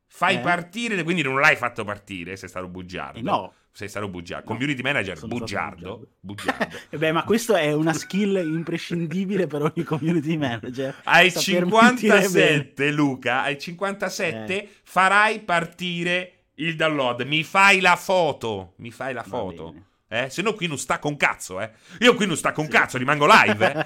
[0.08, 0.40] fai Eh?
[0.40, 3.20] partire, quindi non l'hai fatto partire, sei stato bugiardo.
[3.20, 3.54] Eh no.
[3.72, 4.50] Sei stato bugiardo.
[4.52, 6.08] No, Community manager, sono stato bugiardo.
[6.20, 6.76] bugiardo.
[6.90, 10.96] Eh beh, ma questo è una skill imprescindibile per ogni community manager.
[11.04, 12.28] Ai Saper mentire bene.
[12.28, 14.70] 57, Luca, ai 57 Eh.
[14.84, 17.22] farai partire il download.
[17.22, 18.74] Mi fai la foto.
[18.78, 19.74] Mi fai la foto.
[20.10, 20.30] Eh?
[20.30, 21.72] Se no qui non sta con cazzo, eh.
[22.00, 22.72] Io qui non sta con Sì.
[22.72, 23.86] cazzo, rimango live, eh.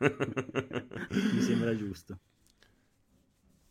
[1.32, 2.18] Mi sembra giusto.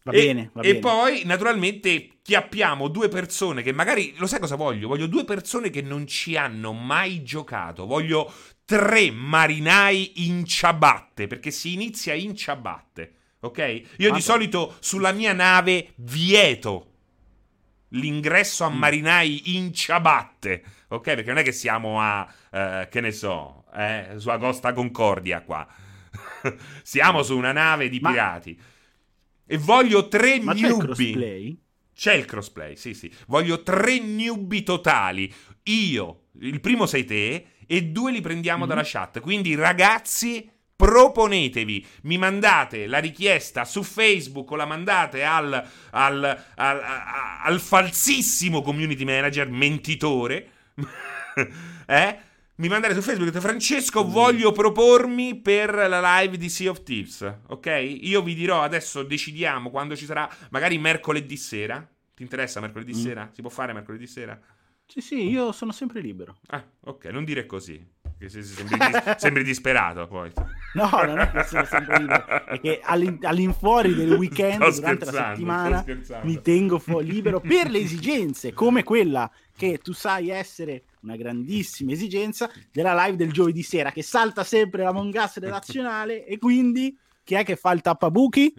[0.04, 0.80] Va e, bene, va e bene.
[0.80, 4.14] poi, naturalmente, chiappiamo due persone che magari.
[4.18, 4.88] Lo sai cosa voglio?
[4.90, 7.86] Voglio due persone che non ci hanno mai giocato.
[7.86, 8.32] Voglio
[8.66, 11.28] tre marinai in ciabatte.
[11.28, 13.14] Perché si inizia in ciabatte.
[13.42, 13.58] Ok?
[13.60, 14.20] Io di Madonna.
[14.22, 16.88] solito sulla mia nave vieto
[17.90, 18.78] l'ingresso a Mm.
[18.78, 20.64] marinai in ciabatte.
[20.90, 21.04] Ok?
[21.04, 22.28] Perché non è che siamo a.
[22.52, 23.64] eh, che ne so.
[23.76, 25.66] Eh, su Costa Concordia qua.
[26.84, 28.60] siamo su una nave di Ma- pirati.
[29.46, 30.86] E voglio tre Ma c'è il newbie.
[30.86, 31.58] crossplay?
[31.96, 33.12] C'è il crossplay, sì, sì.
[33.28, 35.32] Voglio tre newbie totali.
[35.64, 38.70] Io, il primo sei te, e due li prendiamo mm-hmm.
[38.70, 39.20] dalla chat.
[39.20, 46.44] Quindi ragazzi, proponetevi, mi mandate la richiesta su Facebook o la mandate al, al, al,
[46.56, 46.82] al,
[47.44, 50.50] al falsissimo community manager mentitore.
[51.86, 52.18] eh?
[52.56, 57.38] Mi mandate su Facebook e Francesco, voglio propormi per la live di Sea of Thieves,
[57.48, 57.98] ok?
[58.02, 61.84] Io vi dirò adesso, decidiamo quando ci sarà, magari mercoledì sera.
[62.14, 63.04] Ti interessa mercoledì mm.
[63.04, 63.30] sera?
[63.34, 64.40] Si può fare mercoledì sera?
[64.86, 66.38] Sì, sì, io sono sempre libero.
[66.50, 67.84] Ah, ok, non dire così.
[68.20, 70.32] Che sembri, dis- sembri disperato poi.
[70.76, 72.46] No, non è che sono sempre libero.
[72.46, 75.84] È che all'in- all'infuori del weekend, durante la settimana,
[76.22, 81.92] mi tengo fu- libero per le esigenze, come quella che tu sai essere una grandissima
[81.92, 87.36] esigenza della live del giovedì sera, che salta sempre la Mongas relazionale e quindi chi
[87.36, 88.54] è che fa il tappabuchi?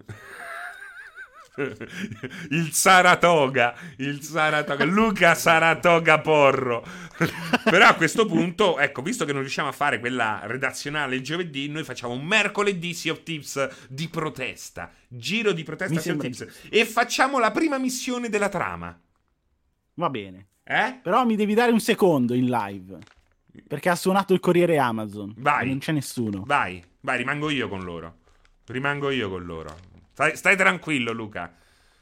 [2.50, 6.84] il Saratoga, il Saratoga, Luca Saratoga Porro.
[7.64, 11.68] Però a questo punto, ecco, visto che non riusciamo a fare quella redazionale il giovedì,
[11.68, 16.46] noi facciamo un mercoledì Sea of Tips di protesta, giro di protesta Sea of Tips
[16.68, 18.98] e facciamo la prima missione della trama.
[19.94, 20.48] Va bene.
[20.64, 20.98] Eh?
[21.02, 22.98] Però mi devi dare un secondo in live.
[23.68, 25.34] Perché ha suonato il corriere Amazon.
[25.36, 25.68] Vai.
[25.68, 26.42] non c'è nessuno.
[26.44, 28.20] Vai, vai, rimango io con loro.
[28.66, 29.76] Rimango io con loro.
[30.12, 31.54] Stai, stai, tranquillo, Luca.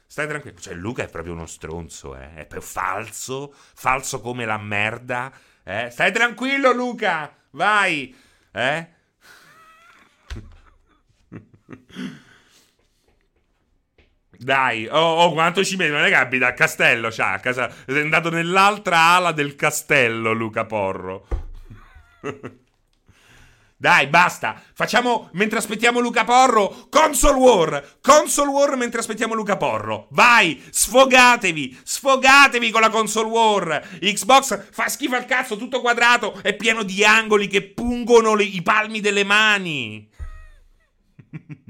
[0.07, 0.57] Stai tranquillo.
[0.59, 2.47] Cioè, Luca è proprio uno stronzo, eh.
[2.47, 3.53] È falso.
[3.53, 5.31] Falso come la merda.
[5.63, 5.89] Eh?
[5.91, 7.35] Stai tranquillo, Luca.
[7.51, 8.15] Vai.
[8.51, 8.87] Eh?
[14.37, 17.71] Dai, oh, oh, quanto ci è che abita a castello, c'ha a casa.
[17.85, 21.27] È andato nell'altra ala del castello, Luca Porro.
[23.83, 24.61] Dai, basta.
[24.73, 26.87] Facciamo mentre aspettiamo Luca Porro.
[26.89, 27.97] Console War.
[28.01, 30.07] Console War mentre aspettiamo Luca Porro.
[30.11, 31.81] Vai, sfogatevi.
[31.83, 33.89] Sfogatevi con la Console War.
[33.99, 36.39] Xbox fa schifo al cazzo, tutto quadrato.
[36.41, 40.09] È pieno di angoli che pungono le, i palmi delle mani.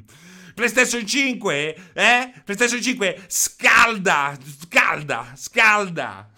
[0.53, 2.33] PlayStation 5, eh?
[2.43, 6.29] PlayStation 5 scalda, scalda, scalda.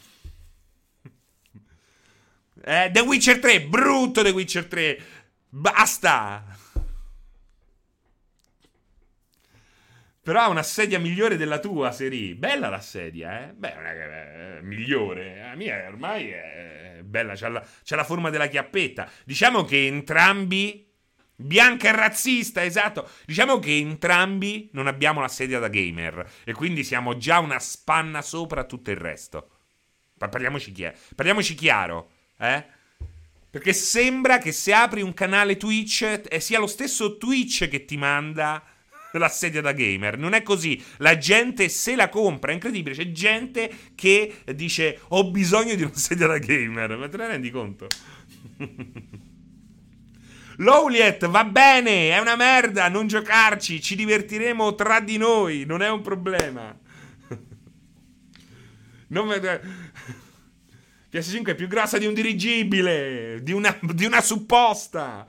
[2.63, 5.01] Eh, The Witcher 3, brutto The Witcher 3.
[5.49, 6.55] Basta!
[10.25, 12.33] Però ha una sedia migliore della tua, Seri.
[12.33, 13.53] Bella la sedia, eh?
[13.53, 15.37] Beh, non è che è migliore.
[15.39, 19.07] La mia ormai è bella, c'ha la, c'ha la forma della chiappetta.
[19.23, 20.84] Diciamo che entrambi...
[21.37, 23.09] Bianca e razzista, esatto.
[23.25, 26.29] Diciamo che entrambi non abbiamo la sedia da gamer.
[26.43, 29.49] E quindi siamo già una spanna sopra tutto il resto.
[30.17, 32.63] Parliamoci, chi Parliamoci chiaro, eh?
[33.49, 37.95] Perché sembra che se apri un canale Twitch eh, sia lo stesso Twitch che ti
[37.95, 38.61] manda
[39.13, 40.17] la sedia da gamer.
[40.17, 40.81] Non è così.
[40.97, 42.51] La gente se la compra.
[42.51, 42.95] È incredibile.
[42.95, 46.97] C'è gente che dice ho bisogno di una sedia da gamer.
[46.97, 47.87] Ma te ne rendi conto?
[50.57, 55.89] Lowliet va bene, è una merda, non giocarci, ci divertiremo tra di noi, non è
[55.89, 56.77] un problema.
[59.07, 59.27] Non...
[61.15, 65.25] PS5 è più grassa di un dirigibile, di una, di una supposta.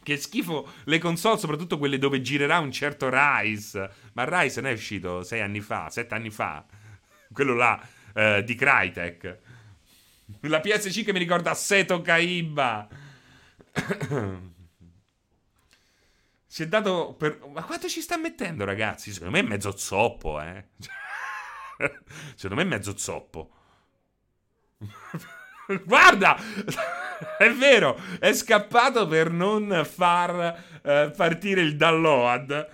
[0.00, 3.90] Che schifo le console, soprattutto quelle dove girerà un certo Rise.
[4.12, 6.64] Ma Rise non è uscito sei anni fa, sette anni fa.
[7.32, 7.80] Quello là
[8.14, 9.38] eh, di Crytek.
[10.42, 12.86] La PS5 mi ricorda Seto Kaiba.
[16.46, 17.40] si è dato per...
[17.50, 19.12] Ma quanto ci sta mettendo, ragazzi?
[19.12, 20.66] Secondo me è mezzo zoppo, eh.
[22.34, 23.50] Secondo me è mezzo zoppo.
[25.84, 26.36] Guarda!
[27.38, 32.68] è vero, è scappato per non far uh, partire il download.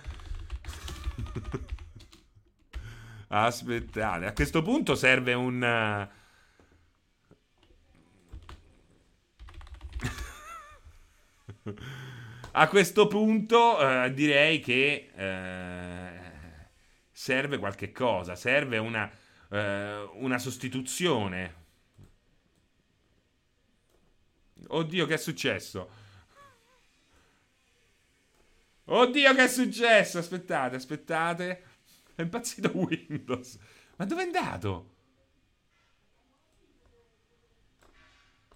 [3.27, 5.61] Aspettate, a questo punto serve un...
[5.61, 6.23] Uh...
[12.51, 15.09] a questo punto uh, direi che
[17.15, 19.09] serve qualche cosa, serve una,
[19.49, 21.63] eh, una sostituzione.
[24.67, 25.89] Oddio, che è successo?
[28.83, 30.17] Oddio, che è successo?
[30.17, 31.63] Aspettate, aspettate.
[32.13, 33.57] È impazzito Windows.
[33.95, 34.94] Ma dove è andato?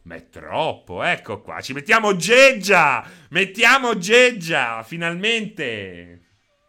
[0.04, 1.62] Ma è troppo, ecco qua.
[1.62, 3.08] Ci mettiamo Geggia!
[3.30, 6.22] Mettiamo Geggia, finalmente.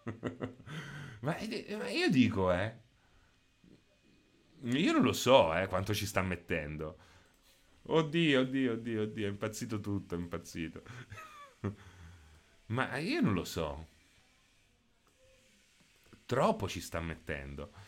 [1.20, 1.36] Ma,
[1.76, 2.74] ma io dico, eh.
[4.62, 6.98] Io non lo so, eh, quanto ci sta mettendo.
[7.82, 10.82] Oddio, oddio, oddio, oddio, è impazzito tutto, è impazzito.
[12.66, 13.86] ma io non lo so.
[16.26, 17.72] Troppo ci sta mettendo.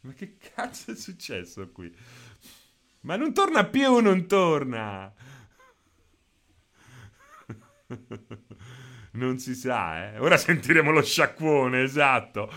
[0.00, 1.94] Ma che cazzo è successo qui?
[3.00, 5.12] Ma non torna più, non torna.
[9.12, 10.18] non si sa, eh.
[10.18, 12.52] Ora sentiremo lo sciacquone, esatto.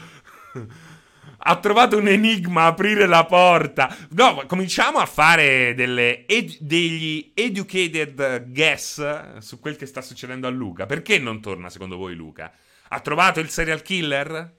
[1.44, 3.96] ha trovato un enigma, aprire la porta.
[4.10, 10.86] No, cominciamo a fare ed- degli educated guess su quel che sta succedendo a Luca.
[10.86, 12.52] Perché non torna secondo voi Luca?
[12.89, 14.56] Ha trovato il serial killer?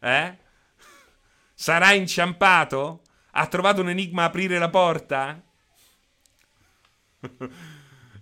[0.00, 0.38] Eh?
[1.54, 3.02] Sarà inciampato?
[3.36, 5.40] Ha trovato un enigma aprire la porta?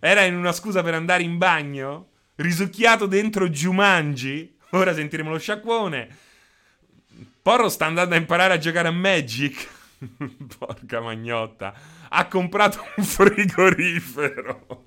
[0.01, 2.09] Era in una scusa per andare in bagno?
[2.37, 4.57] Risucchiato dentro Jumanji?
[4.71, 6.17] Ora sentiremo lo sciacquone.
[7.43, 9.69] Porro sta andando a imparare a giocare a Magic.
[10.59, 11.75] Porca magnotta.
[12.09, 14.87] Ha comprato un frigorifero.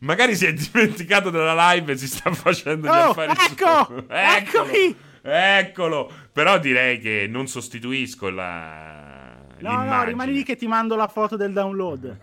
[0.00, 3.84] Magari si è dimenticato della live e si sta facendo gli Oh, affari ecco!
[3.84, 4.04] suoi.
[4.08, 4.96] Eccomi!
[5.30, 6.10] Eccolo!
[6.32, 9.36] Però direi che non sostituisco la...
[9.60, 10.04] No, no, l'immagine.
[10.10, 12.18] rimani lì che ti mando la foto del download.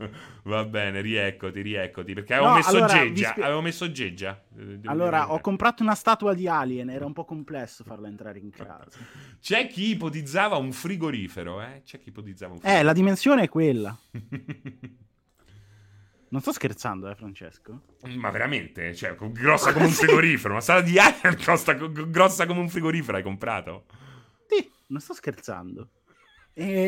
[0.44, 2.14] Va bene, rieccoti, rieccoti.
[2.14, 3.12] Perché avevo No, messo allora, Geggia.
[3.12, 4.42] vi spie- Avevo messo Geggia.
[4.58, 8.50] eh, Allora, ho comprato una statua di Alien, era un po' complesso farla entrare in
[8.50, 8.98] casa.
[9.40, 11.82] C'è chi ipotizzava un frigorifero, eh?
[11.84, 12.86] C'è chi ipotizzava un Eh, frigorifero.
[12.86, 13.98] la dimensione è quella.
[16.30, 17.80] Non sto scherzando, eh, Francesco?
[18.16, 18.94] Ma veramente?
[18.94, 20.54] Cioè, grossa come un frigorifero.
[20.54, 23.84] Una sala di Alien costa co- co- grossa come un frigorifero hai comprato?
[24.46, 25.88] Sì, non sto scherzando.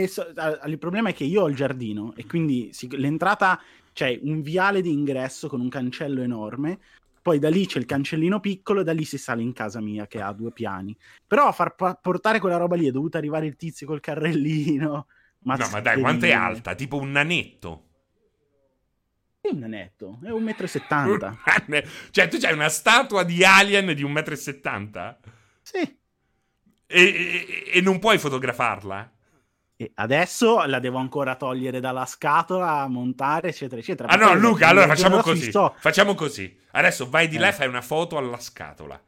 [0.06, 0.26] So-
[0.66, 3.60] il problema è che io ho il giardino e quindi l'entrata
[3.92, 6.78] c'è un viale di ingresso con un cancello enorme.
[7.20, 10.06] Poi da lì c'è il cancellino piccolo e da lì si sale in casa mia
[10.06, 10.96] che ha due piani.
[11.26, 15.06] Però a far portare quella roba lì è dovuto arrivare il tizio col carrellino.
[15.40, 16.74] no, ma dai, quanto è alta?
[16.74, 17.86] Tipo un nanetto.
[19.42, 21.36] È un nanetto, è un metro e settanta.
[22.12, 25.16] cioè, tu c'hai una statua di Alien di 1,70 m
[25.62, 25.78] Sì.
[25.78, 25.96] e,
[26.86, 29.10] e- e non puoi fotografarla?
[29.94, 34.08] Adesso la devo ancora togliere dalla scatola, montare, eccetera, eccetera.
[34.08, 35.48] Ah no, Luca, allora facciamo così.
[35.50, 36.56] sto- Facciamo così.
[36.70, 37.50] Adesso vai di là Eh.
[37.50, 39.00] e fai una foto alla scatola.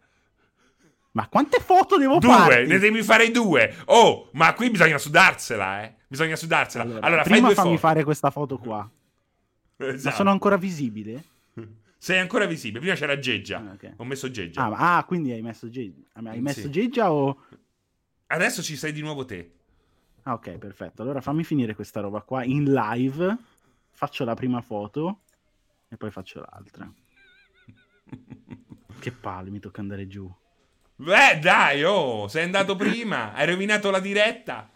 [1.12, 2.66] Ma quante foto devo Due, fare?
[2.66, 3.72] ne devi fare due.
[3.84, 5.94] Oh, ma qui bisogna sudarsela, eh.
[6.08, 6.82] Bisogna sudarsela.
[6.82, 7.80] Allora, Allora, fai prima due fammi foto.
[7.86, 8.90] fare questa foto qua.
[9.78, 10.14] Ma Esatto.
[10.16, 11.22] sono ancora visibile?
[11.98, 12.80] Sei ancora visibile.
[12.80, 13.58] Prima c'era Geggia.
[13.58, 13.92] Ah, ok.
[13.96, 14.64] Ho messo Geggia.
[14.64, 16.02] Ah, ma- ah, quindi hai messo Geggia.
[16.12, 16.40] Hai Sì.
[16.40, 17.38] messo Geggia o...
[18.26, 19.52] Adesso ci sei di nuovo te.
[20.24, 21.02] Ah, ok, perfetto.
[21.02, 23.36] Allora fammi finire questa roba qua in live.
[23.90, 25.20] Faccio la prima foto
[25.88, 26.90] e poi faccio l'altra.
[28.98, 30.30] Che palle, mi tocca andare giù.
[30.96, 33.34] Beh, dai, oh, sei andato prima.
[33.34, 34.70] Hai rovinato la diretta.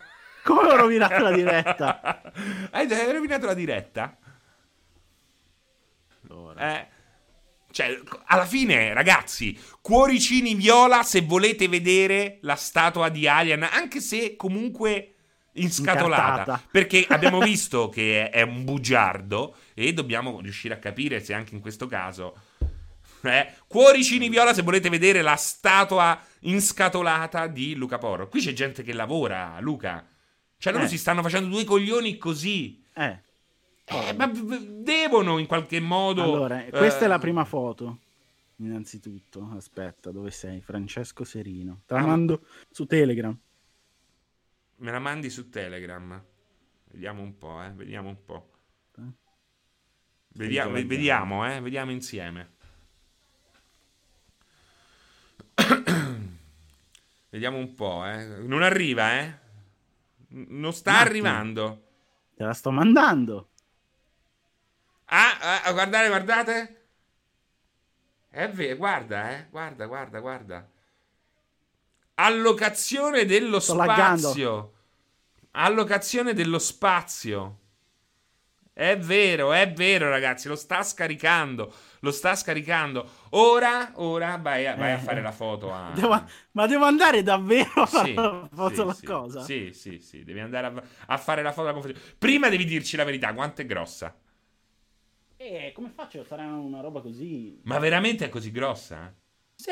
[0.45, 2.33] Come ho rovinato la diretta?
[2.71, 4.19] hai, hai rovinato la diretta?
[6.39, 6.81] Allora.
[6.81, 6.87] Eh.
[7.71, 14.37] Cioè, alla fine, ragazzi, cuoricini viola se volete vedere la statua di Alien, anche se
[14.37, 15.15] comunque
[15.53, 16.23] inscatolata.
[16.31, 16.63] Incartata.
[16.71, 21.61] Perché abbiamo visto che è un bugiardo e dobbiamo riuscire a capire se anche in
[21.61, 22.35] questo caso.
[23.23, 28.29] Eh, cuoricini viola se volete vedere la statua inscatolata di Luca Porro.
[28.29, 30.07] Qui c'è gente che lavora, Luca.
[30.57, 30.89] Cioè, loro Eh.
[30.89, 32.83] si stanno facendo due coglioni così.
[32.95, 33.21] Eh,
[33.91, 36.23] Eh, ma devono in qualche modo.
[36.23, 37.99] allora, questa eh, è la prima foto.
[38.57, 40.61] Innanzitutto, aspetta, dove sei?
[40.61, 41.83] Francesco Serino.
[41.87, 42.07] Te la Ah.
[42.07, 43.37] mando su Telegram.
[44.77, 46.23] Me la mandi su Telegram.
[46.91, 47.71] Vediamo un po', eh.
[47.71, 48.51] Vediamo un po'.
[48.99, 49.03] Eh.
[50.29, 51.61] Vediamo, vediamo, eh.
[51.61, 52.57] Vediamo insieme.
[57.31, 58.25] vediamo un po', eh.
[58.43, 59.39] Non arriva, eh.
[60.29, 61.09] Non sta attimo.
[61.29, 61.83] arrivando.
[62.35, 63.51] Te la sto mandando.
[65.11, 66.57] Ah, ah, guardate, guardate.
[68.31, 69.49] È vero, guarda, eh.
[69.51, 70.71] Guarda, guarda, guarda.
[72.17, 74.31] Allocazione dello Sto laggando.
[74.31, 74.73] spazio.
[75.53, 77.59] Allocazione dello spazio.
[78.73, 80.49] È vero, è vero, ragazzi.
[80.49, 81.73] Lo sta scaricando.
[82.01, 83.09] Lo sta scaricando.
[83.31, 85.73] Ora, ora vai a, vai a Eh, fare la foto.
[85.75, 86.01] A...
[86.01, 89.03] Devo- ma devo andare davvero a fare Sì, la foto sì, alla sì.
[89.03, 89.53] cosa?
[89.57, 90.25] Sì, sì, sì.
[90.25, 92.03] Devi andare a, a fare la foto alla conferenza.
[92.19, 93.33] Prima devi dirci la verità.
[93.35, 94.15] Quanto è grossa?
[95.51, 97.59] Eh, come faccio a fare una roba così?
[97.65, 99.15] Ma veramente è così grossa?
[99.55, 99.71] Sì!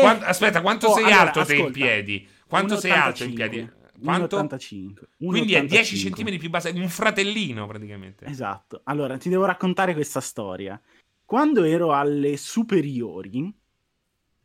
[0.00, 1.78] Quan- aspetta, quanto Oh, sei allora, alto te in ascolta.
[1.78, 2.28] piedi?
[2.46, 3.34] Quanto sei alto in 1,85.
[3.34, 3.70] piedi?
[4.02, 4.36] Quanto?
[4.38, 5.08] 1,85.
[5.18, 5.98] Quindi è 10 1,85.
[6.00, 8.24] centimetri più basso, un fratellino praticamente.
[8.24, 8.80] Esatto.
[8.84, 10.80] Allora, ti devo raccontare questa storia.
[11.22, 13.54] Quando ero alle superiori,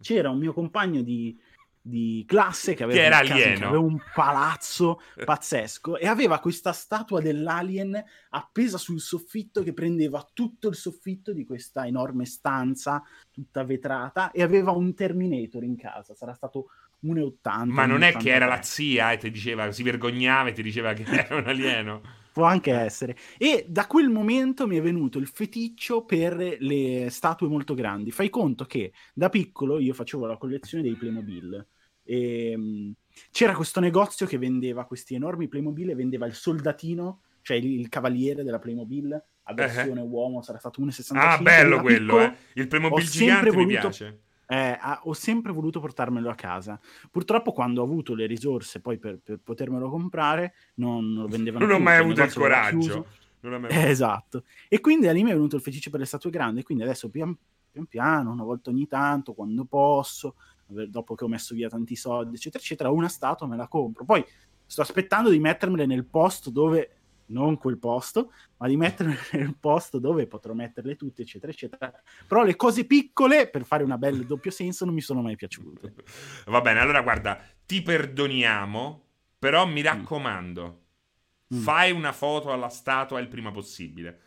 [0.02, 1.40] c'era un mio compagno di,
[1.88, 3.60] di classe che aveva, Che era casa- alieno.
[3.60, 10.28] che aveva un palazzo pazzesco e aveva questa statua dell'alien appesa sul soffitto che prendeva
[10.34, 16.16] tutto il soffitto di questa enorme stanza tutta vetrata e aveva un Terminator in casa.
[16.16, 16.70] Sarà stato
[17.06, 17.66] 1,80.
[17.66, 18.62] Ma non è che era la 1,83.
[18.64, 22.02] zia e ti diceva, si vergognava e ti diceva che era un alieno.
[22.36, 23.16] Può anche essere.
[23.38, 28.12] E da quel momento mi è venuto il feticcio per le statue molto grandi.
[28.12, 31.66] Fai conto che da piccolo io facevo la collezione dei Playmobil.
[32.06, 32.94] E, um,
[33.32, 37.90] c'era questo negozio che vendeva questi enormi Playmobil e vendeva il soldatino, cioè il, il
[37.90, 40.10] cavaliere della Playmobil a versione uh-huh.
[40.10, 41.18] uomo, sarà stato 1,65.
[41.18, 42.36] Ah, bello quello, piccolo, eh.
[42.54, 43.66] Il Playmobil gigante voluto...
[43.66, 46.80] mi piace eh, ho sempre voluto portarmelo a casa.
[47.10, 51.66] Purtroppo, quando ho avuto le risorse poi per, per potermelo comprare, non, non lo vendevano
[51.66, 51.84] non più.
[51.84, 53.08] Non ho mai avuto il coraggio.
[53.70, 54.44] Eh, esatto.
[54.68, 56.64] E quindi da lì mi è venuto il fetice per le statue grandi.
[56.64, 57.36] Quindi adesso pian,
[57.72, 60.36] pian piano, una volta ogni tanto, quando posso,
[60.66, 64.06] dopo che ho messo via tanti soldi, eccetera, eccetera, una statua me la compro.
[64.06, 64.26] Poi
[64.66, 66.90] sto aspettando di mettermele nel posto dove
[67.28, 71.94] non quel posto, ma di metterle nel posto dove potrò metterle tutte, eccetera, eccetera.
[72.28, 75.94] Però le cose piccole, per fare una bella doppio senso, non mi sono mai piaciute.
[76.46, 79.04] Va bene, allora guarda, ti perdoniamo,
[79.40, 79.86] però mi mm.
[79.86, 80.82] raccomando,
[81.54, 81.60] mm.
[81.60, 84.20] fai una foto alla statua il prima possibile.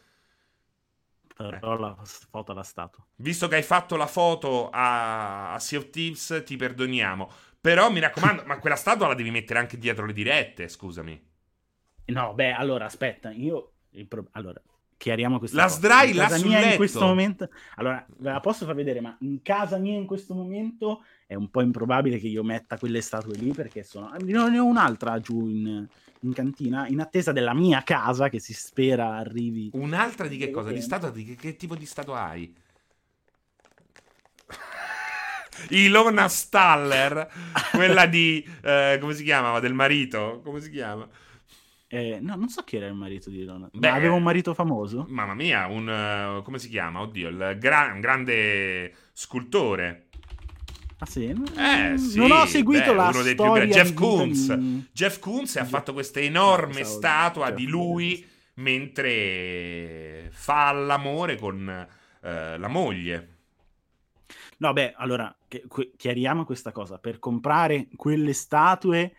[1.39, 1.81] Però eh.
[1.81, 3.05] la foto alla statua.
[3.17, 7.31] Visto che hai fatto la foto a, a Sea of Thieves, ti perdoniamo.
[7.61, 11.27] Però mi raccomando, ma quella statua la devi mettere anche dietro le dirette, scusami.
[12.07, 13.73] No, beh, allora aspetta, io
[14.09, 14.27] pro...
[14.33, 14.61] allora
[14.99, 15.77] chiariamo questa la cosa.
[15.77, 16.71] sdrai là sul mia letto.
[16.71, 20.35] in questo momento allora ve la posso far vedere ma in casa mia in questo
[20.35, 24.65] momento è un po' improbabile che io metta quelle statue lì perché sono ne ho
[24.65, 25.87] un'altra giù in,
[26.23, 30.71] in cantina in attesa della mia casa che si spera arrivi un'altra di che cosa?
[30.71, 32.55] di statua di che, che tipo di statua hai?
[35.71, 37.29] Ilona Staller
[37.73, 39.59] quella di eh, come si chiama?
[39.61, 41.09] del marito come si chiama?
[41.91, 43.67] Eh, no, non so chi era il marito di Elona.
[43.73, 45.07] Beh, aveva un marito famoso?
[45.09, 45.89] Mamma mia, un...
[45.89, 47.01] Uh, come si chiama?
[47.01, 50.08] Oddio, il gra- un grande scultore.
[51.01, 51.27] Ah sì?
[51.27, 53.73] Eh, sì, non ho seguito beh, la uno dei più grandi.
[53.73, 54.59] Jeff Koons.
[54.93, 61.87] Jeff Koons ha fatto questa enorme no, statua di lui mentre fa l'amore con
[62.21, 63.37] uh, la moglie.
[64.59, 65.33] No, beh, allora,
[65.97, 66.99] chiariamo questa cosa.
[66.99, 69.13] Per comprare quelle statue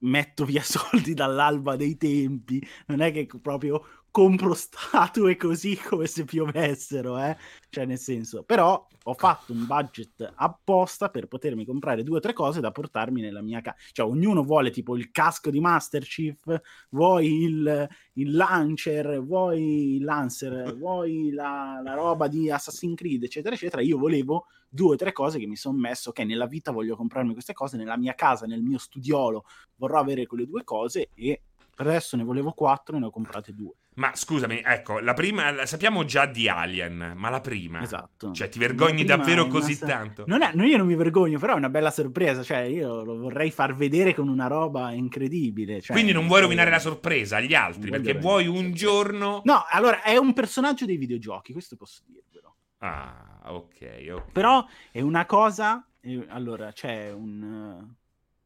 [0.00, 3.84] metto via soldi dall'alba dei tempi, non è che proprio
[4.18, 7.36] compro statue così come se piovessero, eh?
[7.70, 12.32] Cioè, nel senso, però ho fatto un budget apposta per potermi comprare due o tre
[12.32, 13.76] cose da portarmi nella mia casa.
[13.92, 16.60] Cioè, ognuno vuole tipo il casco di Master Chief,
[16.90, 23.54] vuoi il, il Launcher, vuoi il Lancer, vuoi la, la roba di Assassin's Creed, eccetera,
[23.54, 23.82] eccetera.
[23.82, 27.34] Io volevo due o tre cose che mi sono messo, ok, nella vita voglio comprarmi
[27.34, 29.44] queste cose, nella mia casa, nel mio studiolo
[29.76, 31.42] vorrò avere quelle due cose e
[31.78, 33.74] per adesso ne volevo quattro e ne ho comprate due.
[33.94, 37.80] Ma scusami, ecco, la prima la sappiamo già di Alien, ma la prima.
[37.80, 38.32] Esatto.
[38.32, 39.86] Cioè, ti vergogni davvero così sta...
[39.86, 40.24] tanto?
[40.26, 42.42] Non è, io non mi vergogno, però è una bella sorpresa.
[42.42, 45.80] Cioè, io lo vorrei far vedere con una roba incredibile.
[45.80, 49.40] Cioè, Quindi non vuoi rovinare la sorpresa agli altri, perché vuoi un giorno.
[49.44, 52.56] No, allora è un personaggio dei videogiochi, questo posso dirvelo.
[52.78, 54.32] Ah, ok, ok.
[54.32, 55.86] Però è una cosa.
[56.26, 57.94] Allora, c'è un uh,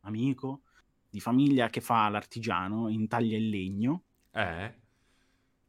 [0.00, 0.64] amico
[1.12, 4.02] di famiglia che fa l'artigiano in taglia in legno.
[4.32, 4.80] Eh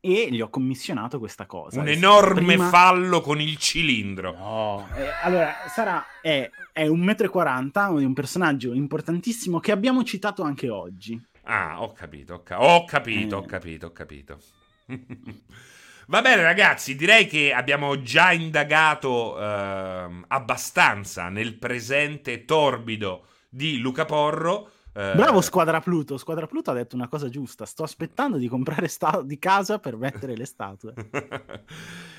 [0.06, 1.80] e gli ho commissionato questa cosa.
[1.80, 2.68] Un enorme prima...
[2.68, 4.34] fallo con il cilindro.
[4.34, 10.04] No, eh, allora sarà è, è un metro e quaranta, un personaggio importantissimo che abbiamo
[10.04, 11.18] citato anche oggi.
[11.44, 13.40] Ah, ho capito, ho, ca- ho capito, eh.
[13.40, 14.40] ho capito, ho capito.
[16.08, 24.04] Va bene ragazzi, direi che abbiamo già indagato eh, abbastanza nel presente torbido di Luca
[24.04, 24.70] Porro.
[24.94, 25.14] Eh...
[25.16, 26.18] Bravo Squadra Pluto.
[26.18, 27.66] Squadra Pluto ha detto una cosa giusta.
[27.66, 30.94] Sto aspettando di comprare sta- di casa per mettere le statue.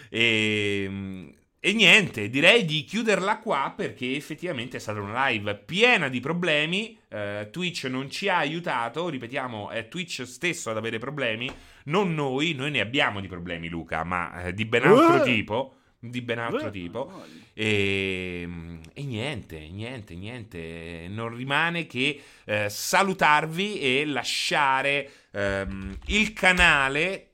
[0.09, 6.09] e, ehm, e, niente, direi di chiuderla qua perché effettivamente è stata una live piena
[6.09, 6.99] di problemi.
[7.09, 9.09] Eh, Twitch non ci ha aiutato.
[9.09, 11.51] Ripetiamo, è Twitch stesso ad avere problemi.
[11.85, 15.23] Non noi, noi ne abbiamo di problemi, Luca, ma eh, di ben altro uh!
[15.23, 15.75] tipo
[16.11, 17.11] di ben altro tipo.
[17.53, 21.07] E, ehm, e, niente, niente, niente.
[21.09, 27.31] Non rimane che eh, salutarvi e lasciare ehm, il canale.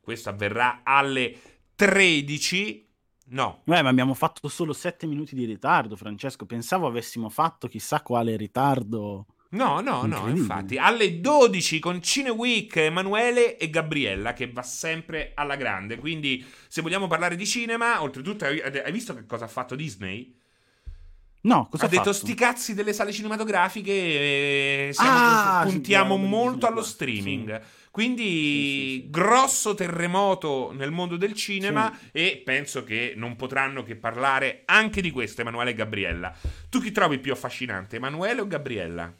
[0.00, 1.38] Questo avverrà alle
[1.74, 2.86] 13.
[3.30, 3.60] No.
[3.64, 6.46] Beh, ma abbiamo fatto solo 7 minuti di ritardo, Francesco.
[6.46, 9.26] Pensavo avessimo fatto chissà quale ritardo.
[9.50, 10.76] No, no, no, infatti.
[10.76, 15.96] Alle 12 con Cineweek, Emanuele e Gabriella, che va sempre alla grande.
[15.96, 20.36] Quindi, se vogliamo parlare di cinema, oltretutto, hai, visto che cosa ha fatto Disney?
[21.40, 26.66] No, cosa ha, ha detto sti cazzi delle sale cinematografiche e ah, puntiamo sì, molto
[26.66, 27.62] allo streaming.
[27.62, 27.86] Sì.
[27.90, 34.62] Quindi sì, grosso terremoto nel mondo del cinema e penso che non potranno che parlare
[34.66, 36.36] anche di questo Emanuele e Gabriella.
[36.68, 39.14] Tu chi trovi più affascinante, Emanuele o Gabriella?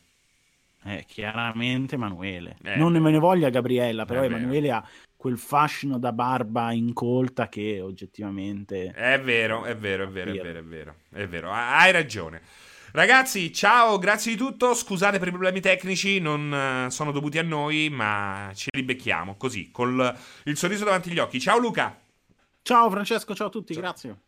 [0.89, 2.57] Eh, chiaramente Emanuele.
[2.63, 4.37] Eh, non me ne voglia Gabriella, però è vero.
[4.37, 8.93] Emanuele ha quel fascino da barba incolta che oggettivamente...
[8.93, 11.51] È vero, è vero, è vero, è vero, è vero, è vero.
[11.51, 12.41] Ha- Hai ragione.
[12.93, 14.75] Ragazzi, ciao, grazie di tutto.
[14.75, 19.71] Scusate per i problemi tecnici, non eh, sono dovuti a noi, ma ci ribecchiamo così,
[19.71, 21.39] col il sorriso davanti agli occhi.
[21.39, 22.01] Ciao Luca.
[22.63, 24.28] Ciao Francesco, ciao a tutti, grazie.